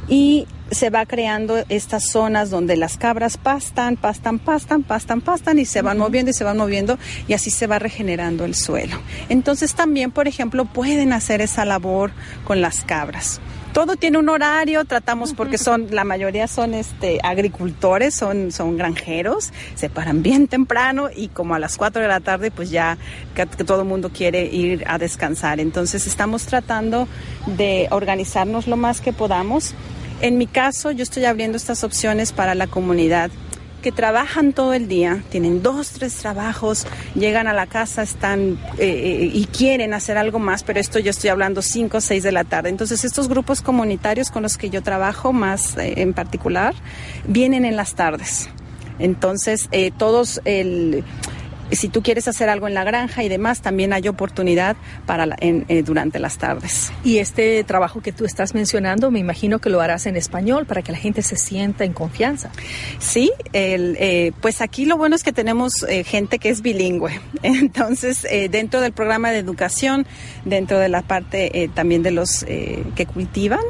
[0.07, 5.65] y se va creando estas zonas donde las cabras pastan, pastan, pastan, pastan, pastan y
[5.65, 6.97] se van moviendo y se van moviendo
[7.27, 8.97] y así se va regenerando el suelo.
[9.27, 12.11] Entonces también, por ejemplo, pueden hacer esa labor
[12.45, 13.41] con las cabras
[13.73, 19.51] todo tiene un horario, tratamos porque son, la mayoría son este agricultores, son, son granjeros,
[19.75, 22.97] se paran bien temprano y como a las 4 de la tarde pues ya
[23.35, 25.59] que, todo el mundo quiere ir a descansar.
[25.59, 27.07] Entonces estamos tratando
[27.45, 29.73] de organizarnos lo más que podamos.
[30.21, 33.31] En mi caso, yo estoy abriendo estas opciones para la comunidad
[33.81, 38.87] que trabajan todo el día, tienen dos, tres trabajos, llegan a la casa, están eh,
[38.87, 42.43] eh, y quieren hacer algo más, pero esto yo estoy hablando cinco seis de la
[42.43, 42.69] tarde.
[42.69, 46.73] Entonces estos grupos comunitarios con los que yo trabajo más eh, en particular
[47.27, 48.49] vienen en las tardes.
[48.99, 49.67] Entonces
[49.97, 51.03] todos el
[51.71, 55.83] si tú quieres hacer algo en la granja y demás, también hay oportunidad para eh,
[55.83, 56.91] durante las tardes.
[57.03, 60.81] Y este trabajo que tú estás mencionando, me imagino que lo harás en español para
[60.81, 62.51] que la gente se sienta en confianza.
[62.99, 67.19] Sí, eh, pues aquí lo bueno es que tenemos eh, gente que es bilingüe.
[67.43, 70.05] Entonces, dentro del programa de educación,
[70.45, 73.61] dentro de la parte también de los que cultivan,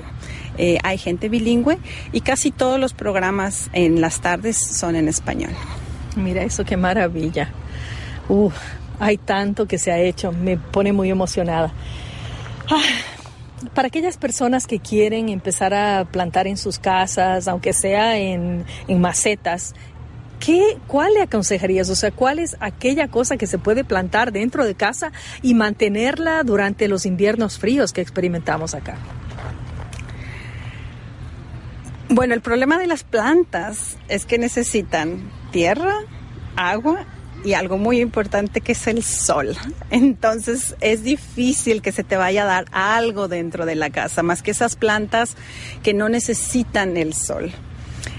[0.84, 1.78] hay gente bilingüe
[2.12, 5.52] y casi todos los programas en las tardes son en español.
[6.16, 7.52] Mira eso, qué maravilla.
[8.30, 8.55] Uf,
[8.99, 11.74] hay tanto que se ha hecho, me pone muy emocionada.
[12.69, 12.82] Ah,
[13.74, 19.74] para aquellas personas que quieren empezar a plantar en sus casas, aunque sea en, macetas,
[20.39, 21.88] ¿Qué, ¿cuál le aconsejarías?
[21.91, 25.11] O sea, ¿cuál es aquella cosa que se puede plantar dentro de casa
[25.43, 28.97] y mantenerla durante los inviernos fríos que experimentamos acá?
[32.09, 35.93] Bueno, el problema de las plantas es que necesitan tierra,
[36.55, 37.05] agua
[37.44, 39.56] y algo muy importante que es el sol.
[39.89, 44.42] Entonces es difícil que se te vaya a dar algo dentro de la casa, más
[44.42, 45.36] que esas plantas
[45.84, 47.52] que no necesitan el sol.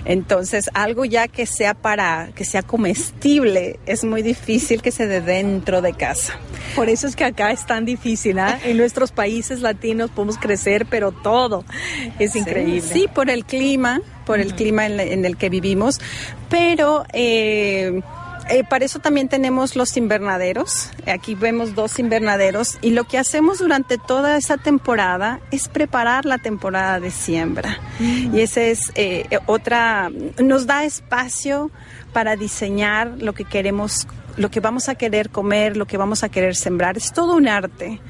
[0.05, 5.21] Entonces, algo ya que sea para que sea comestible es muy difícil que se dé
[5.21, 6.35] dentro de casa.
[6.75, 8.59] Por eso es que acá es tan difícil, ¿ah?
[8.65, 11.65] En nuestros países latinos podemos crecer, pero todo
[12.19, 12.81] es increíble.
[12.81, 16.01] Sí, por el clima, por el clima en, el que vivimos,
[16.49, 18.03] pero eh,
[18.53, 20.91] eh, para eso también tenemos los invernaderos.
[21.07, 26.39] Aquí vemos dos invernaderos y lo que hacemos durante toda esa temporada es preparar la
[26.39, 27.79] temporada de siembra.
[27.99, 28.37] Mm.
[28.37, 31.71] Y ese es eh, otra, nos da espacio
[32.13, 36.29] para diseñar lo que queremos, lo que vamos a querer comer, lo que vamos a
[36.29, 36.97] querer sembrar.
[36.97, 38.01] Es todo un arte.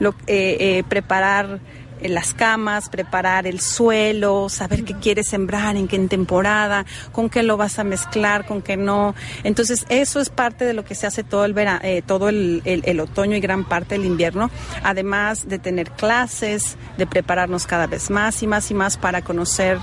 [0.00, 1.60] Lo, eh, preparar
[2.08, 7.56] las camas, preparar el suelo, saber qué quieres sembrar, en qué temporada, con qué lo
[7.56, 9.14] vas a mezclar, con qué no.
[9.44, 13.00] Entonces, eso es parte de lo que se hace todo el, eh, todo el, el,
[13.00, 14.50] otoño y gran parte del invierno,
[14.82, 19.78] además de tener clases, de prepararnos cada vez más y más y más para conocer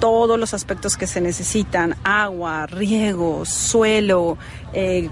[0.00, 4.36] todos los aspectos que se necesitan, agua, riego, suelo,
[4.72, 5.08] eh,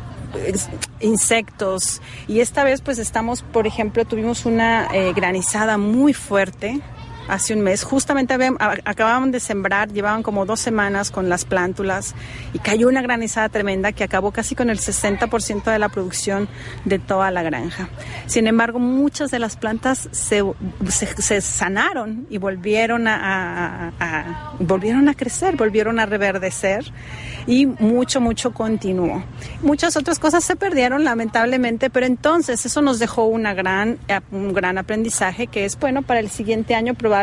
[1.01, 2.01] insectos.
[2.28, 6.80] Y esta vez pues estamos, por ejemplo, tuvimos una eh, granizada muy fuerte
[7.29, 7.85] hace un mes.
[7.85, 8.35] Justamente
[8.85, 12.14] acababan de sembrar, llevaban como dos semanas con las plántulas
[12.53, 16.49] y cayó una granizada tremenda que acabó casi con el 60% de la producción
[16.85, 17.89] de toda la granja.
[18.27, 20.43] Sin embargo, muchas de las plantas se,
[20.89, 23.93] se, sanaron y volvieron a,
[24.59, 26.85] volvieron a crecer, volvieron a reverdecer
[27.47, 29.23] y mucho, mucho continuó.
[29.62, 33.99] Muchas otras cosas se perdieron lamentablemente, pero entonces eso nos dejó una gran,
[34.31, 37.22] un gran aprendizaje que es bueno para el siguiente año probablemente,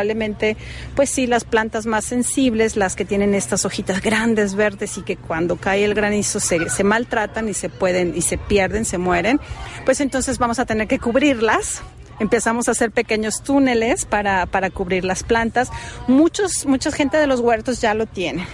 [0.94, 5.16] pues sí, las plantas más sensibles, las que tienen estas hojitas grandes, verdes y que
[5.16, 9.40] cuando cae el granizo se, se maltratan y se pueden y se pierden, se mueren,
[9.84, 11.82] pues entonces vamos a tener que cubrirlas
[12.20, 15.70] empezamos a hacer pequeños túneles para, para cubrir las plantas.
[16.06, 18.46] Muchos, mucha gente de los huertos ya lo tiene.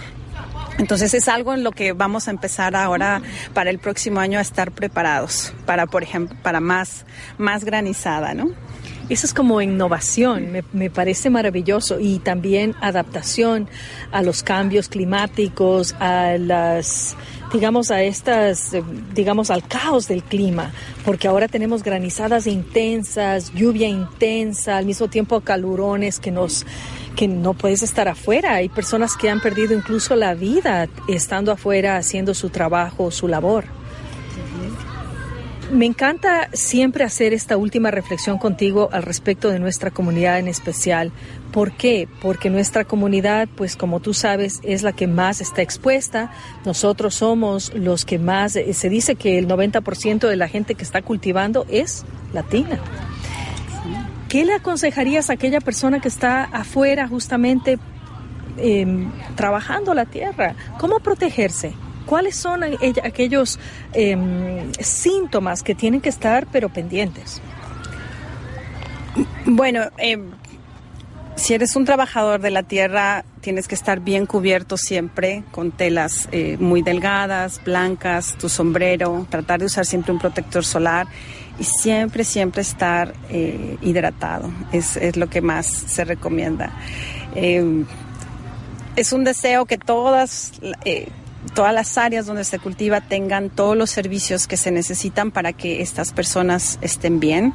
[0.77, 3.21] Entonces es algo en lo que vamos a empezar ahora
[3.53, 7.05] para el próximo año a estar preparados para, por ejemplo, para más,
[7.37, 8.51] más granizada, ¿no?
[9.09, 13.69] Eso es como innovación, me, parece maravilloso y también adaptación
[14.11, 17.15] a los cambios climáticos, a las
[17.53, 18.83] digamos, a estas, eh,
[19.13, 20.73] digamos, al caos del clima,
[21.05, 26.65] porque ahora tenemos granizadas intensas, lluvia intensa, al mismo tiempo calurones que nos
[27.15, 28.55] que no puedes estar afuera.
[28.55, 33.65] Hay personas que han perdido incluso la vida estando afuera haciendo su trabajo, su labor.
[35.71, 41.11] Me encanta siempre hacer esta última reflexión contigo al respecto de nuestra comunidad en especial.
[41.51, 42.07] ¿Por qué?
[42.21, 46.31] Porque nuestra comunidad, pues como tú sabes, es la que más está expuesta.
[46.63, 50.83] Nosotros somos los que más, eh, se dice que el 90% de la gente que
[50.83, 52.79] está cultivando es latina.
[54.29, 57.77] ¿Qué le aconsejarías a aquella persona que está afuera justamente
[58.55, 60.55] em, trabajando la tierra?
[60.79, 61.73] ¿Cómo protegerse?
[62.07, 62.63] ¿Cuáles son
[63.03, 63.59] aquellos
[63.91, 67.41] em, síntomas que tienen que estar pero pendientes?
[69.45, 70.31] Bueno, em,
[71.35, 76.29] si eres un trabajador de la tierra, tienes que estar bien cubierto siempre con telas
[76.31, 81.07] eh, muy delgadas, blancas, tu sombrero, tratar de usar siempre un protector solar
[81.59, 84.49] y siempre, siempre estar eh, hidratado.
[84.71, 86.71] Es, es, lo que más se recomienda.
[87.35, 87.85] Em,
[88.95, 90.53] es un deseo que todas
[90.85, 91.09] eh,
[91.53, 95.81] todas las áreas donde se cultiva tengan todos los servicios que se necesitan para que
[95.81, 97.53] estas personas estén bien,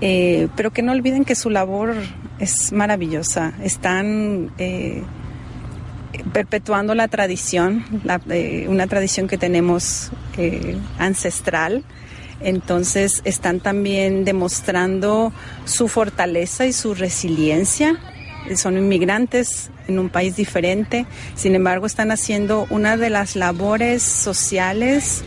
[0.00, 1.94] eh, pero que no olviden que su labor
[2.38, 3.54] es maravillosa.
[3.62, 5.02] Están eh,
[6.32, 7.84] perpetuando la tradición,
[8.30, 10.10] eh, una tradición que tenemos
[10.98, 11.84] ancestral.
[12.40, 15.32] Entonces están también demostrando
[15.64, 17.98] su fortaleza y su resiliencia.
[18.54, 21.06] Son inmigrantes en un país diferente.
[21.34, 25.24] Sin embargo, están haciendo una de las labores sociales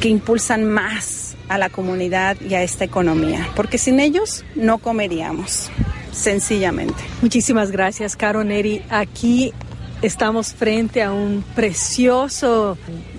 [0.00, 5.70] que impulsan más a la comunidad y a esta economía, porque sin ellos no comeríamos,
[6.12, 7.02] sencillamente.
[7.22, 8.82] Muchísimas gracias, Caro Neri.
[8.90, 9.52] Aquí
[10.02, 12.76] estamos frente a un precioso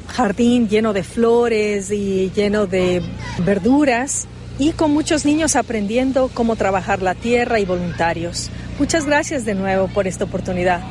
[0.07, 3.01] jardín lleno de flores y lleno de
[3.45, 8.49] verduras y con muchos niños aprendiendo cómo trabajar la tierra y voluntarios.
[8.77, 10.81] Muchas gracias de nuevo por esta oportunidad.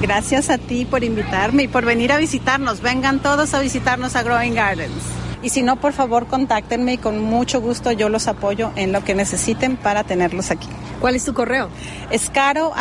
[0.00, 2.80] Gracias a ti por invitarme y por venir a visitarnos.
[2.80, 5.02] Vengan todos a visitarnos a Growing Gardens.
[5.42, 9.04] Y si no, por favor, contáctenme y con mucho gusto yo los apoyo en lo
[9.04, 10.68] que necesiten para tenerlos aquí.
[11.00, 11.68] ¿Cuál es tu correo?
[12.10, 12.72] Es caro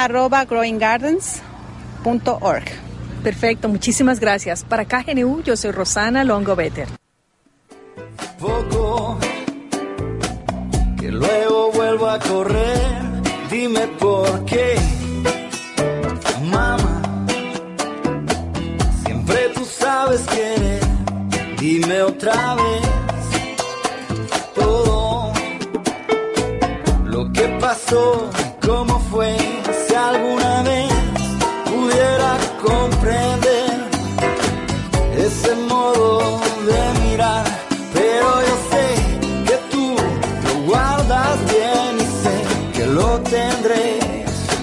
[3.22, 4.64] Perfecto, muchísimas gracias.
[4.64, 6.88] Para KGNU, yo soy Rosana Longo Better.
[8.40, 9.20] Poco,
[11.00, 13.07] que luego vuelvo a correr
[13.50, 14.76] Dime por qué,
[16.52, 17.02] mamá.
[19.06, 20.82] Siempre tú sabes querer.
[21.58, 22.82] Dime otra vez
[24.54, 25.32] todo
[27.06, 28.30] lo que pasó,
[28.66, 29.36] cómo fue,
[29.88, 30.92] si alguna vez
[31.66, 33.90] pudiera comprender
[35.18, 35.77] ese modo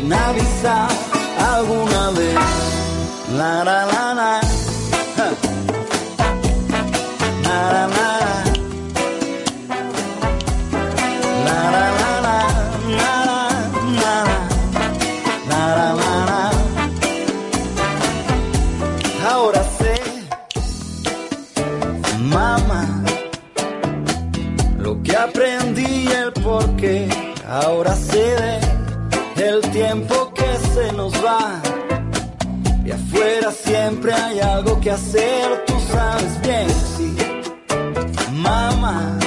[0.05, 0.89] sin avisar
[1.39, 2.35] alguna vez.
[3.39, 4.41] La la la la.
[19.27, 19.95] Ahora sé,
[22.21, 23.05] mamá,
[29.45, 31.61] el tiempo que se nos va.
[32.85, 37.17] Y afuera siempre hay algo que hacer, tú sabes bien, sí.
[38.33, 39.19] Mamá.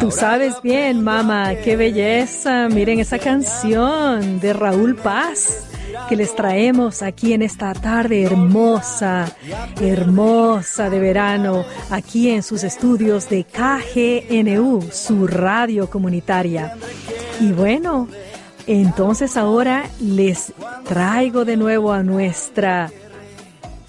[0.00, 2.68] Tú sabes bien, mamá, qué belleza.
[2.68, 5.66] Miren esa canción de Raúl Paz
[6.08, 9.30] que les traemos aquí en esta tarde hermosa,
[9.80, 16.74] hermosa de verano, aquí en sus estudios de KGNU, su radio comunitaria.
[17.40, 18.08] Y bueno,
[18.72, 20.52] entonces ahora les
[20.84, 22.92] traigo de nuevo a nuestra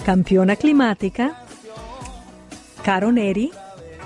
[0.03, 1.35] campeona climática,
[2.83, 3.51] Caro Neri,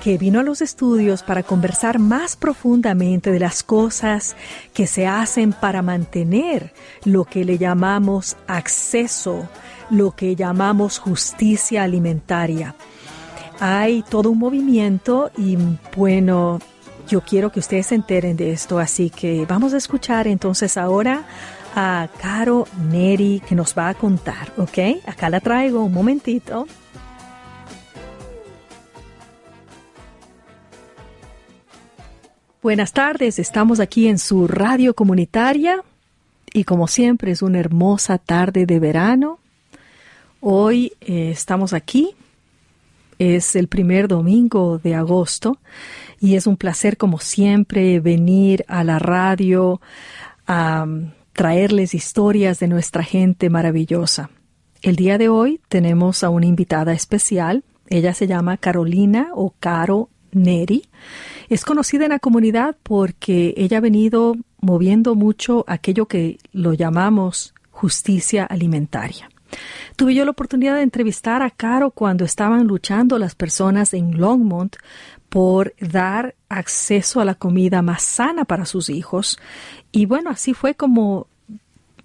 [0.04, 4.36] que vino a los estudios para conversar más profundamente de las cosas
[4.74, 6.74] que se hacen para mantener
[7.06, 9.48] lo que le llamamos acceso,
[9.90, 12.76] lo que llamamos justicia alimentaria.
[13.62, 15.58] Hay todo un movimiento y
[15.96, 16.60] bueno,
[17.08, 21.24] yo quiero que ustedes se enteren de esto, así que vamos a escuchar entonces ahora
[21.76, 25.04] a Caro Neri que nos va a contar, ¿ok?
[25.06, 26.68] Acá la traigo un momentito.
[32.62, 35.84] Buenas tardes, estamos aquí en su radio comunitaria
[36.52, 39.40] y como siempre es una hermosa tarde de verano.
[40.40, 42.16] hoy eh, estamos aquí.
[43.18, 45.58] Es el primer domingo de agosto
[46.20, 49.82] y es un placer como siempre venir a la radio
[50.48, 54.30] a um, traerles historias de nuestra gente maravillosa.
[54.82, 57.64] El día de hoy tenemos a una invitada especial.
[57.88, 60.84] Ella se llama Carolina o Caro Neri.
[61.50, 67.54] Es conocida en la comunidad porque ella ha venido moviendo mucho aquello que lo llamamos
[67.72, 69.30] justicia alimentaria.
[69.96, 74.76] Tuve yo la oportunidad de entrevistar a Caro cuando estaban luchando las personas en Longmont
[75.30, 79.40] por dar acceso a la comida más sana para sus hijos.
[79.92, 81.28] Y bueno, así fue como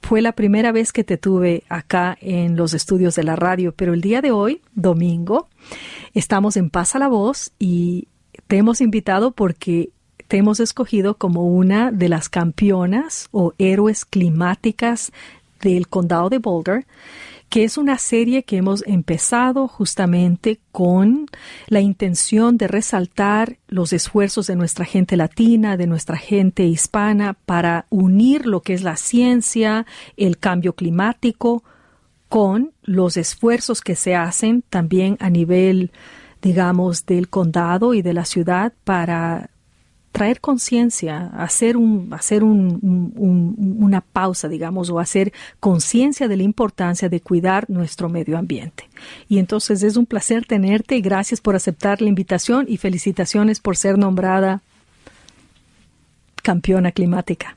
[0.02, 3.92] fue la primera vez que te tuve acá en los estudios de la radio, pero
[3.94, 5.48] el día de hoy, domingo,
[6.14, 8.08] estamos en Pasa la Voz y
[8.46, 9.90] te hemos invitado porque
[10.26, 15.12] te hemos escogido como una de las campeonas o héroes climáticas
[15.60, 16.86] del condado de Boulder
[17.50, 21.26] que es una serie que hemos empezado justamente con
[21.66, 27.86] la intención de resaltar los esfuerzos de nuestra gente latina, de nuestra gente hispana, para
[27.90, 29.84] unir lo que es la ciencia,
[30.16, 31.62] el cambio climático,
[32.28, 35.90] con los esfuerzos que se hacen también a nivel
[36.42, 39.50] digamos, del condado y de la ciudad para
[40.12, 47.20] traer conciencia, hacer, un, hacer una pausa, digamos, o hacer conciencia de la importancia de
[47.20, 48.88] cuidar nuestro medio ambiente.
[49.28, 53.76] Y entonces es un placer tenerte y gracias por aceptar la invitación y felicitaciones por
[53.76, 54.62] ser nombrada
[56.42, 57.56] campeona climática.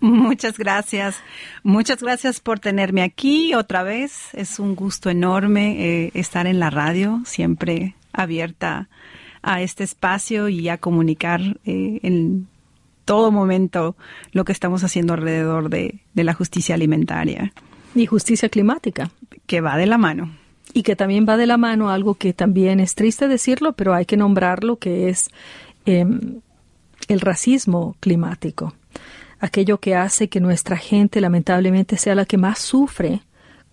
[0.00, 1.16] Muchas gracias.
[1.62, 4.32] Muchas gracias por tenerme aquí otra vez.
[4.32, 8.88] Es un gusto enorme eh, estar en la radio, siempre abierta
[9.42, 12.48] a este espacio y a comunicar eh, en
[13.04, 13.96] todo momento
[14.32, 17.52] lo que estamos haciendo alrededor de, la justicia alimentaria.
[17.94, 19.10] Y justicia climática.
[19.46, 20.30] Que va de la mano.
[20.74, 24.04] Y que también va de la mano algo que también es triste decirlo, pero hay
[24.04, 25.30] que nombrarlo, que es
[25.86, 26.40] em,
[27.08, 28.74] el racismo climático.
[29.40, 33.22] Aquello que hace que nuestra gente lamentablemente sea la que más sufre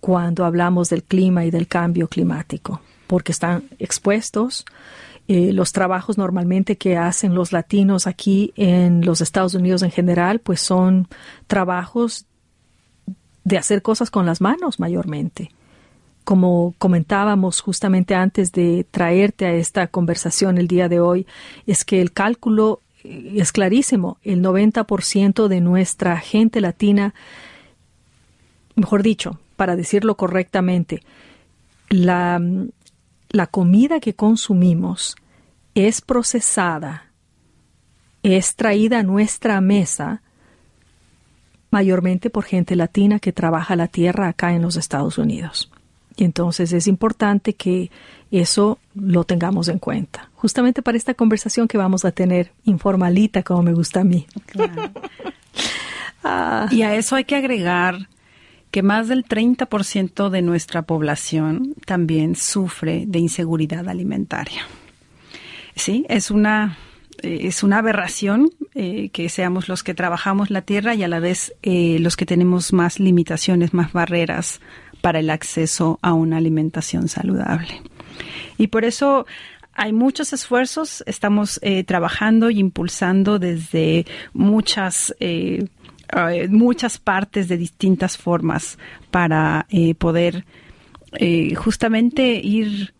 [0.00, 4.64] cuando hablamos del clima y del cambio climático, porque están expuestos
[5.28, 10.38] eh, los trabajos normalmente que hacen los latinos aquí en los Estados Unidos en general,
[10.38, 11.08] pues son
[11.48, 12.26] trabajos
[13.42, 15.50] de hacer cosas con las manos mayormente.
[16.22, 21.26] Como comentábamos justamente antes de traerte a esta conversación el día de hoy,
[21.66, 24.18] es que el cálculo eh, es clarísimo.
[24.22, 27.14] El 90% de nuestra gente latina,
[28.76, 31.02] mejor dicho, para decirlo correctamente,
[31.88, 32.40] la,
[33.30, 35.16] la comida que consumimos
[35.74, 37.10] es procesada,
[38.22, 40.22] es traída a nuestra mesa
[41.70, 45.70] mayormente por gente latina que trabaja la tierra acá en los Estados Unidos.
[46.16, 47.90] Y entonces es importante que
[48.30, 50.30] eso lo tengamos en cuenta.
[50.34, 54.26] Justamente para esta conversación que vamos a tener informalita, como me gusta a mí.
[56.28, 56.66] Ah.
[56.72, 58.08] Y a eso hay que agregar
[58.76, 64.66] que más del 30% de nuestra población también sufre de inseguridad alimentaria.
[65.74, 66.76] Sí, es una
[67.22, 71.20] eh, es una aberración eh, que seamos los que trabajamos la tierra y a la
[71.20, 74.60] vez eh, los que tenemos más limitaciones, más barreras
[75.00, 77.80] para el acceso a una alimentación saludable.
[78.58, 79.24] Y por eso
[79.72, 84.04] hay muchos esfuerzos, estamos trabajando y impulsando desde
[84.34, 85.14] muchas
[86.48, 88.78] muchas partes de distintas formas
[89.10, 90.44] para eh, poder
[91.12, 92.94] eh, justamente ir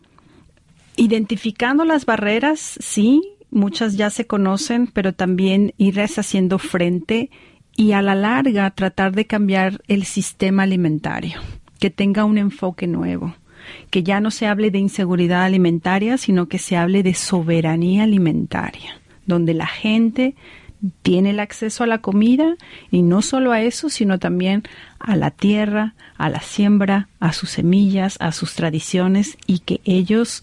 [0.96, 7.30] identificando las barreras, sí, muchas ya se conocen, pero también ir haciendo frente
[7.76, 11.40] y a la larga tratar de cambiar el sistema alimentario,
[11.78, 13.34] que tenga un enfoque nuevo,
[13.90, 19.00] que ya no se hable de inseguridad alimentaria, sino que se hable de soberanía alimentaria,
[19.26, 20.34] donde la gente
[21.02, 22.56] tiene el acceso a la comida
[22.90, 24.62] y no solo a eso, sino también
[24.98, 30.42] a la tierra, a la siembra, a sus semillas, a sus tradiciones y que ellos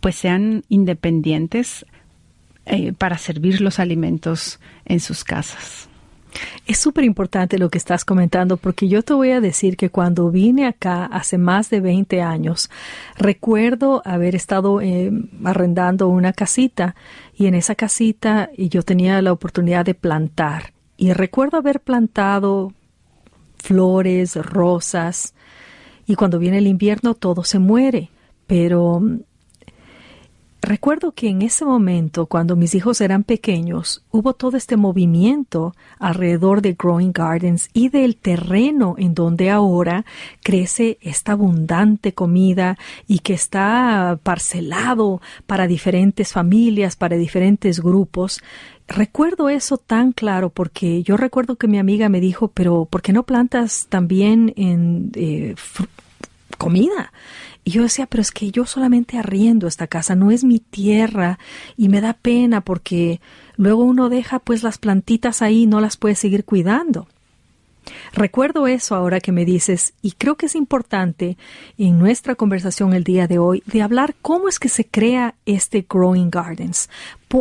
[0.00, 1.86] pues sean independientes
[2.66, 5.88] eh, para servir los alimentos en sus casas.
[6.66, 10.30] Es súper importante lo que estás comentando porque yo te voy a decir que cuando
[10.30, 12.70] vine acá hace más de 20 años,
[13.16, 15.10] recuerdo haber estado eh,
[15.44, 16.94] arrendando una casita
[17.34, 20.72] y en esa casita yo tenía la oportunidad de plantar.
[20.96, 22.72] Y recuerdo haber plantado
[23.56, 25.34] flores, rosas
[26.06, 28.10] y cuando viene el invierno todo se muere,
[28.46, 29.02] pero
[30.62, 36.62] recuerdo que en ese momento, cuando mis hijos eran pequeños, hubo todo este movimiento alrededor
[36.62, 40.06] de Growing Gardens y del terreno en donde ahora
[40.42, 48.40] crece esta abundante comida y que está parcelado para diferentes familias, para diferentes grupos.
[48.86, 53.12] Recuerdo eso tan claro porque yo recuerdo que mi amiga me dijo, pero ¿por qué
[53.12, 55.54] no plantas también en eh,
[56.58, 57.12] comida?
[57.64, 61.38] Y yo decía, pero es que yo solamente arriendo esta casa, no es mi tierra
[61.76, 63.20] y me da pena porque
[63.56, 67.06] luego uno deja pues las plantitas ahí y no las puede seguir cuidando.
[68.12, 71.36] Recuerdo eso ahora que me dices y creo que es importante
[71.78, 75.84] en nuestra conversación el día de hoy de hablar cómo es que se crea este
[75.88, 76.88] Growing Gardens,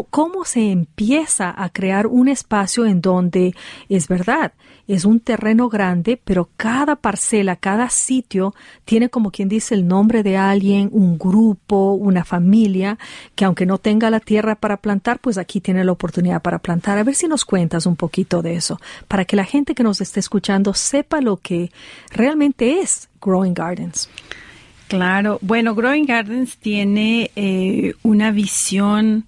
[0.09, 3.53] cómo se empieza a crear un espacio en donde
[3.89, 4.53] es verdad,
[4.87, 8.53] es un terreno grande, pero cada parcela, cada sitio
[8.85, 12.97] tiene como quien dice el nombre de alguien, un grupo, una familia,
[13.35, 16.97] que aunque no tenga la tierra para plantar, pues aquí tiene la oportunidad para plantar.
[16.97, 20.01] A ver si nos cuentas un poquito de eso, para que la gente que nos
[20.01, 21.71] esté escuchando sepa lo que
[22.11, 24.09] realmente es Growing Gardens.
[24.87, 29.25] Claro, bueno, Growing Gardens tiene eh, una visión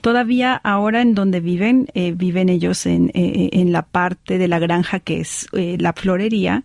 [0.08, 4.58] Todavía ahora en donde viven, eh, viven ellos en, eh, en, la parte de la
[4.58, 6.64] granja que es la florería,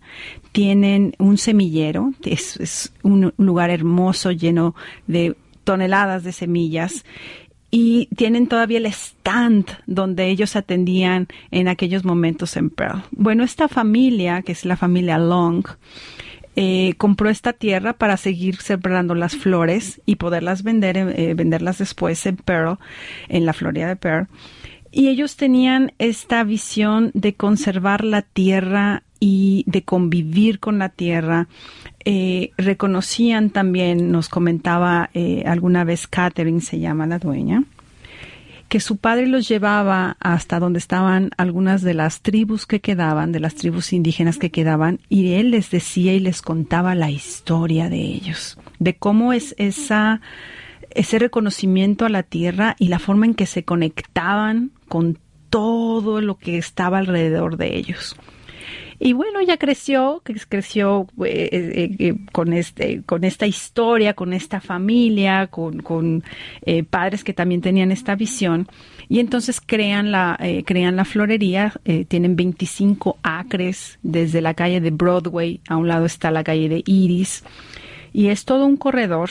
[0.52, 4.74] tienen un semillero, es, un lugar hermoso lleno
[5.06, 7.04] de toneladas de semillas
[7.70, 13.02] y tienen todavía el stand donde ellos atendían en aquellos momentos en Pearl.
[13.10, 15.66] Bueno, esta familia, que es la familia Long,
[16.56, 22.24] eh, compró esta tierra para seguir sembrando las flores y poderlas vender, eh, venderlas después
[22.26, 22.78] en Pearl,
[23.28, 24.28] en la Florida de Pearl.
[24.90, 31.48] Y ellos tenían esta visión de conservar la tierra y de convivir con la tierra.
[32.04, 37.64] Eh, reconocían también, nos comentaba eh, alguna vez Catherine, se llama la dueña,
[38.68, 43.40] que su padre los llevaba hasta donde estaban algunas de las tribus que quedaban, de
[43.40, 48.00] las tribus indígenas que quedaban, y él les decía y les contaba la historia de
[48.00, 50.20] ellos, de cómo es esa
[50.90, 55.18] ese reconocimiento a la tierra y la forma en que se conectaban con
[55.50, 58.16] todo lo que estaba alrededor de ellos.
[59.06, 64.62] Y bueno, ella creció, creció eh, eh, eh, con, este, con esta historia, con esta
[64.62, 66.24] familia, con, con
[66.88, 68.66] padres que también tenían esta visión.
[69.10, 71.74] Y entonces crean la, crean la florería,
[72.08, 76.82] tienen 25 acres desde la calle de Broadway, a un lado está la calle de
[76.86, 77.44] Iris,
[78.14, 79.28] y es todo un corredor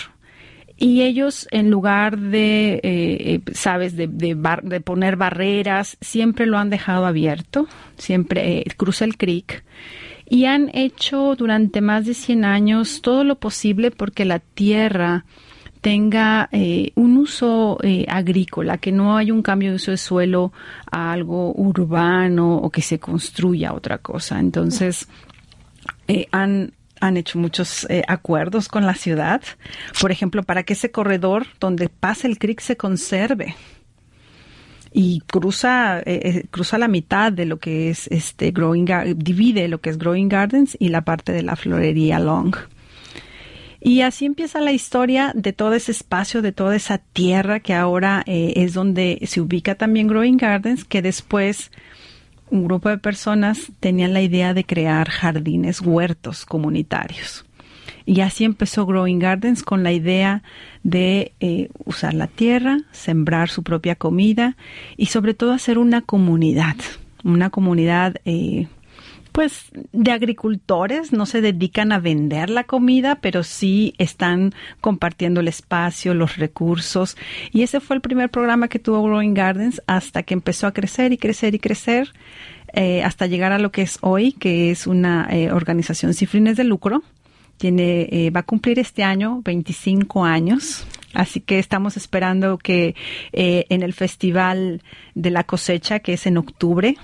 [0.77, 6.69] y ellos, en lugar de, eh, eh, sabes, de, de, poner barreras, siempre lo han
[6.69, 7.67] dejado abierto,
[7.97, 9.63] siempre eh, cruza el creek.
[10.27, 15.25] Y han hecho durante más de 100 años todo lo posible porque la tierra
[15.81, 16.49] tenga
[16.95, 20.53] un uso agrícola, que no haya un cambio de uso de suelo
[20.89, 24.39] a algo urbano o que se construya otra cosa.
[24.39, 25.09] Entonces,
[26.31, 26.71] han
[27.03, 29.41] han hecho muchos eh, acuerdos con la ciudad,
[29.99, 33.55] por ejemplo, para que ese corredor donde pasa el creek se conserve
[34.93, 38.85] y cruza eh, eh, cruza la mitad de lo que es este growing
[39.17, 42.55] divide lo que es growing gardens y la parte de la florería long.
[43.81, 48.23] Y así empieza la historia de todo ese espacio, de toda esa tierra que ahora
[48.25, 51.69] es donde se ubica también Growing Gardens, que después
[52.53, 57.45] un grupo de personas tenían la idea de crear jardines, huertos comunitarios.
[58.05, 60.43] Y así empezó Growing Gardens con la idea
[60.83, 64.55] de eh, usar la tierra, sembrar su propia comida
[64.97, 66.75] y sobre todo hacer una comunidad,
[67.23, 68.67] una comunidad eh,
[69.33, 75.47] pues de agricultores, no se dedican a vender la comida, pero sí están compartiendo el
[75.47, 77.17] espacio, los recursos.
[77.51, 81.11] Y ese fue el primer programa que tuvo Growing Gardens hasta que empezó a crecer
[81.13, 82.13] y crecer y crecer.
[82.73, 86.55] Eh, hasta llegar a lo que es hoy, que es una eh, organización sin fines
[86.55, 87.01] de lucro.
[87.57, 90.85] Tiene, eh, va a cumplir este año 25 años.
[91.15, 92.95] Así que estamos esperando que
[93.31, 94.81] en el Festival
[95.13, 96.97] de la Cosecha, que es en octubre,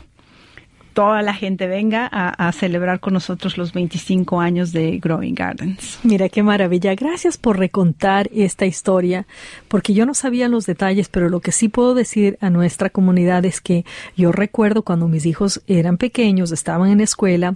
[1.00, 5.98] toda la gente venga a, celebrar con nosotros los 25 años de Growing Gardens.
[6.04, 6.94] Mira qué maravilla.
[6.94, 9.26] Gracias por recontar esta historia,
[9.70, 13.46] porque yo no sabía los detalles, pero lo que sí puedo decir a nuestra comunidad
[13.46, 13.86] es que
[14.18, 17.56] yo recuerdo cuando mis hijos eran pequeños, estaban en escuela,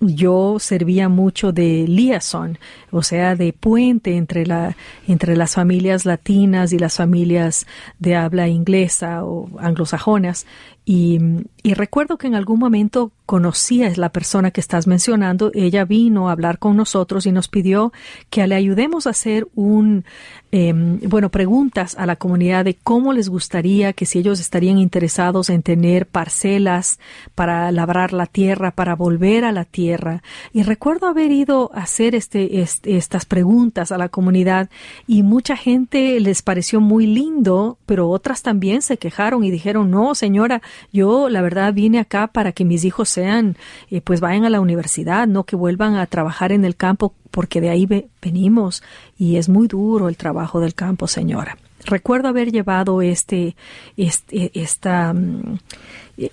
[0.00, 2.58] yo servía mucho de liaison,
[2.90, 4.76] o sea, de puente entre, la,
[5.08, 7.66] entre las familias latinas y las familias
[7.98, 10.46] de habla inglesa o anglosajonas.
[10.84, 11.18] Y,
[11.62, 15.50] y, recuerdo que en algún momento conocí a la persona que estás mencionando.
[15.52, 17.92] Ella vino a hablar con nosotros y nos pidió
[18.30, 20.04] que le ayudemos a hacer un,
[20.52, 25.50] em, bueno, preguntas a la comunidad de cómo les gustaría que si ellos estarían interesados
[25.50, 27.00] en tener parcelas
[27.34, 30.22] para labrar la tierra, para volver a la tierra.
[30.52, 34.70] Y recuerdo haber ido a hacer este, este estas preguntas a la comunidad
[35.06, 40.14] y mucha gente les pareció muy lindo, pero otras también se quejaron y dijeron, no,
[40.14, 40.62] señora,
[40.92, 43.56] yo la verdad vine acá para que mis hijos sean,
[43.90, 47.60] eh, pues vayan a la universidad, no que vuelvan a trabajar en el campo, porque
[47.60, 47.88] de ahí
[48.22, 48.82] venimos
[49.18, 51.56] y es muy duro el trabajo del campo, señora.
[51.84, 53.54] Recuerdo haber llevado este,
[53.96, 55.58] este esta, mm,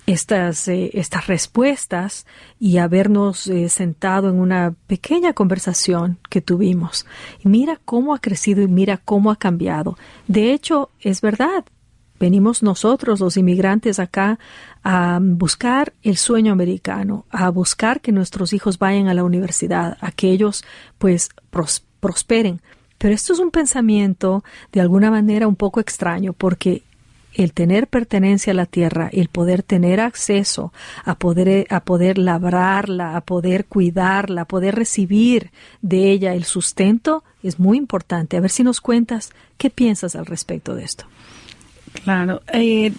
[0.06, 2.26] estas, eh, estas respuestas
[2.58, 7.06] y habernos eh, sentado en una pequeña conversación que tuvimos.
[7.44, 9.96] Mira cómo ha crecido y mira cómo ha cambiado.
[10.26, 11.64] De hecho, es verdad,
[12.24, 14.38] Venimos nosotros, los inmigrantes, acá
[14.82, 20.10] a buscar el sueño americano, a buscar que nuestros hijos vayan a la universidad, a
[20.10, 20.64] que ellos
[20.96, 21.28] pues
[22.00, 22.62] prosperen.
[22.96, 26.82] Pero esto es un pensamiento de alguna manera un poco extraño porque
[27.34, 30.72] el tener pertenencia a la tierra, el poder tener acceso
[31.04, 35.50] a poder, a poder labrarla, a poder cuidarla, a poder recibir
[35.82, 38.38] de ella el sustento, es muy importante.
[38.38, 41.04] A ver si nos cuentas qué piensas al respecto de esto.
[42.02, 42.42] Claro.
[42.52, 42.92] Eh,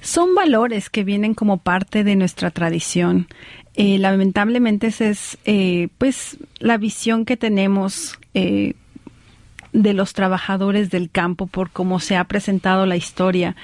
[0.00, 3.28] son valores que vienen como parte de nuestra tradición.
[3.74, 11.46] Eh, lamentablemente esa es eh, pues la visión que tenemos de los trabajadores del campo
[11.46, 13.56] por cómo se ha presentado la historia.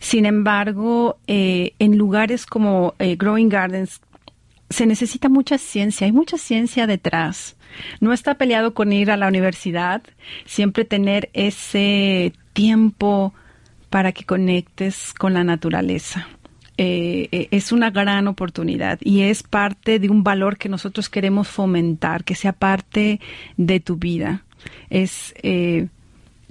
[0.00, 4.00] Sin embargo, en lugares como Growing Gardens
[4.68, 7.56] se necesita mucha ciencia, hay mucha ciencia detrás.
[8.00, 10.02] No está peleado con ir a la universidad,
[10.44, 13.32] siempre tener ese tiempo
[13.90, 16.28] para que conectes con la naturaleza.
[16.78, 21.48] Eh, eh, es una gran oportunidad y es parte de un valor que nosotros queremos
[21.48, 23.18] fomentar, que sea parte
[23.56, 24.44] de tu vida.
[24.90, 25.88] Es eh,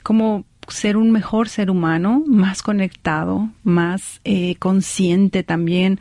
[0.01, 4.19] como ser un mejor ser humano, más conectado, más
[4.57, 5.99] consciente también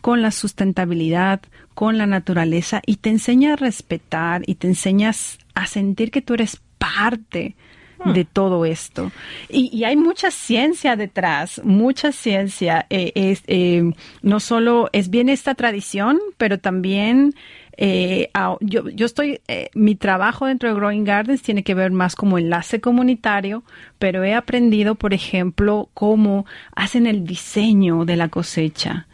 [0.00, 1.42] con la sustentabilidad,
[1.74, 6.32] con la naturaleza y te enseña a respetar y te enseñas a sentir que tú
[6.32, 7.56] eres parte
[7.98, 8.12] Hmm.
[8.12, 9.10] de todo esto.
[9.48, 12.86] Y, hay mucha ciencia detrás, mucha ciencia.
[12.90, 13.90] Eh, es, eh,
[14.22, 17.34] no solo es bien esta tradición, pero también
[17.78, 18.30] eh,
[18.60, 22.38] yo, yo estoy, eh, mi trabajo dentro de Growing Gardens tiene que ver más como
[22.38, 23.64] enlace comunitario,
[23.98, 29.06] pero he aprendido, por ejemplo, cómo hacen el diseño de la cosecha,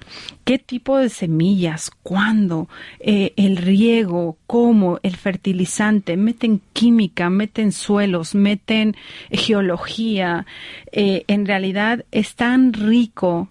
[0.45, 2.69] qué tipo de semillas, cuándo,
[3.01, 8.97] eh, el riego, cómo, el fertilizante, meten química, meten suelos, meten
[9.31, 10.47] geología.
[10.93, 13.49] en realidad es tan rico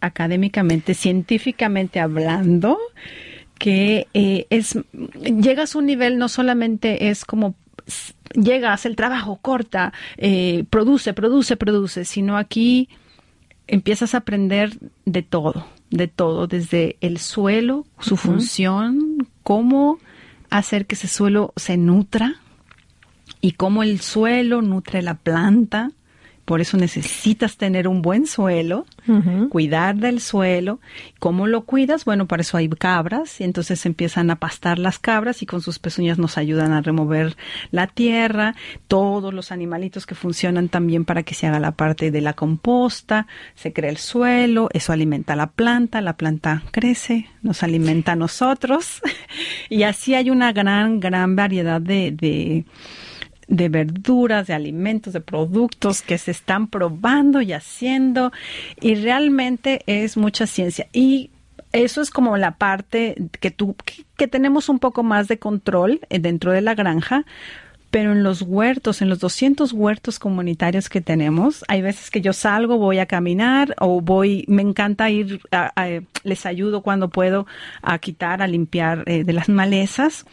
[0.00, 2.78] académicamente, científicamente hablando,
[3.58, 7.54] que eh, es llegas a un nivel no solamente es como
[8.34, 12.88] llegas el trabajo corta eh, produce produce produce sino aquí
[13.66, 19.98] empiezas a aprender de todo de todo desde el suelo su función cómo
[20.50, 22.34] hacer que ese suelo se nutra
[23.40, 25.92] y cómo el suelo nutre la planta
[26.46, 28.86] por eso necesitas tener un buen suelo,
[29.50, 30.78] cuidar del suelo.
[31.18, 32.04] ¿Cómo lo cuidas?
[32.04, 35.80] Bueno, para eso hay cabras y entonces empiezan a pastar las cabras y con sus
[35.80, 37.36] pezuñas nos ayudan a remover
[37.72, 38.54] la tierra.
[38.86, 43.26] Todos los animalitos que funcionan también para que se haga la parte de la composta,
[43.56, 48.16] se crea el suelo, eso alimenta a la planta, la planta crece, nos alimenta a
[48.16, 49.02] nosotros
[49.68, 52.64] y así hay una gran, gran variedad de, de
[53.48, 58.32] de verduras, de alimentos, de productos que se están probando y haciendo.
[58.80, 60.88] Y realmente es mucha ciencia.
[60.92, 61.30] Y
[61.72, 63.76] eso es como la parte que tú
[64.16, 67.24] que, tenemos un poco más de control eh, dentro de la granja,
[67.90, 72.32] pero en los huertos, en los 200 huertos comunitarios que tenemos, hay veces que yo
[72.32, 75.40] salgo, voy a caminar o voy, me encanta ir,
[76.24, 77.46] les ayudo cuando puedo
[77.82, 80.26] a quitar, a limpiar eh, de las malezas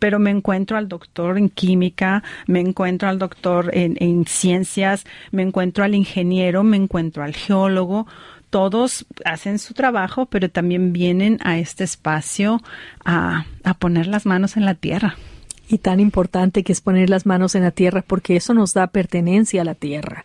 [0.00, 5.84] pero me encuentro al doctor en química, me encuentro al doctor en, ciencias, me encuentro
[5.84, 8.08] al ingeniero, me encuentro al geólogo,
[8.48, 12.60] todos hacen su trabajo, pero también vienen a este espacio
[13.04, 13.44] a,
[13.78, 15.16] poner las manos en la tierra.
[15.68, 18.88] Y tan importante que es poner las manos en la tierra porque eso nos da
[18.88, 20.24] pertenencia a la tierra.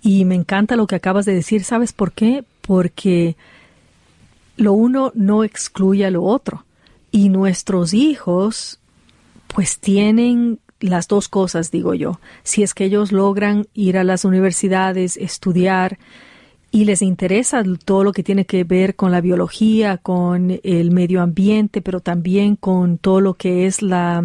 [0.00, 1.64] Y me encanta lo que acabas de decir.
[1.64, 2.44] ¿Sabes por qué?
[2.60, 3.34] Porque
[4.56, 6.64] lo uno no excluye a lo otro
[7.10, 8.79] Y nuestros hijos,
[9.54, 12.20] pues tienen las dos cosas, digo yo.
[12.42, 15.98] Si es que ellos logran ir a las universidades, estudiar
[16.70, 21.20] y les interesa todo lo que tiene que ver con la biología, con el medio
[21.20, 24.22] ambiente, pero también con todo lo que es la,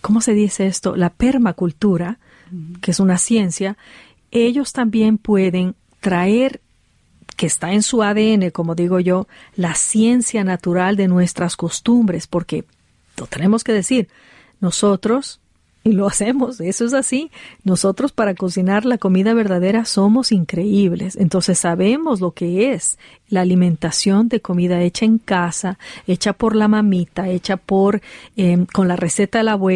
[0.00, 0.96] ¿cómo se dice esto?
[0.96, 2.18] La permacultura,
[2.80, 3.76] que es una ciencia,
[4.30, 6.60] ellos también pueden traer
[7.36, 12.64] que está en su ADN, como digo yo, la ciencia natural de nuestras costumbres, porque
[13.16, 14.08] lo tenemos que decir,
[14.60, 15.40] nosotros,
[15.84, 17.30] y lo hacemos, eso es así,
[17.64, 22.98] nosotros para cocinar la comida verdadera somos increíbles, entonces sabemos lo que es
[23.28, 28.02] la alimentación de comida hecha en casa, hecha por la mamita, hecha por,
[28.36, 29.70] eh, con la receta de la abuela,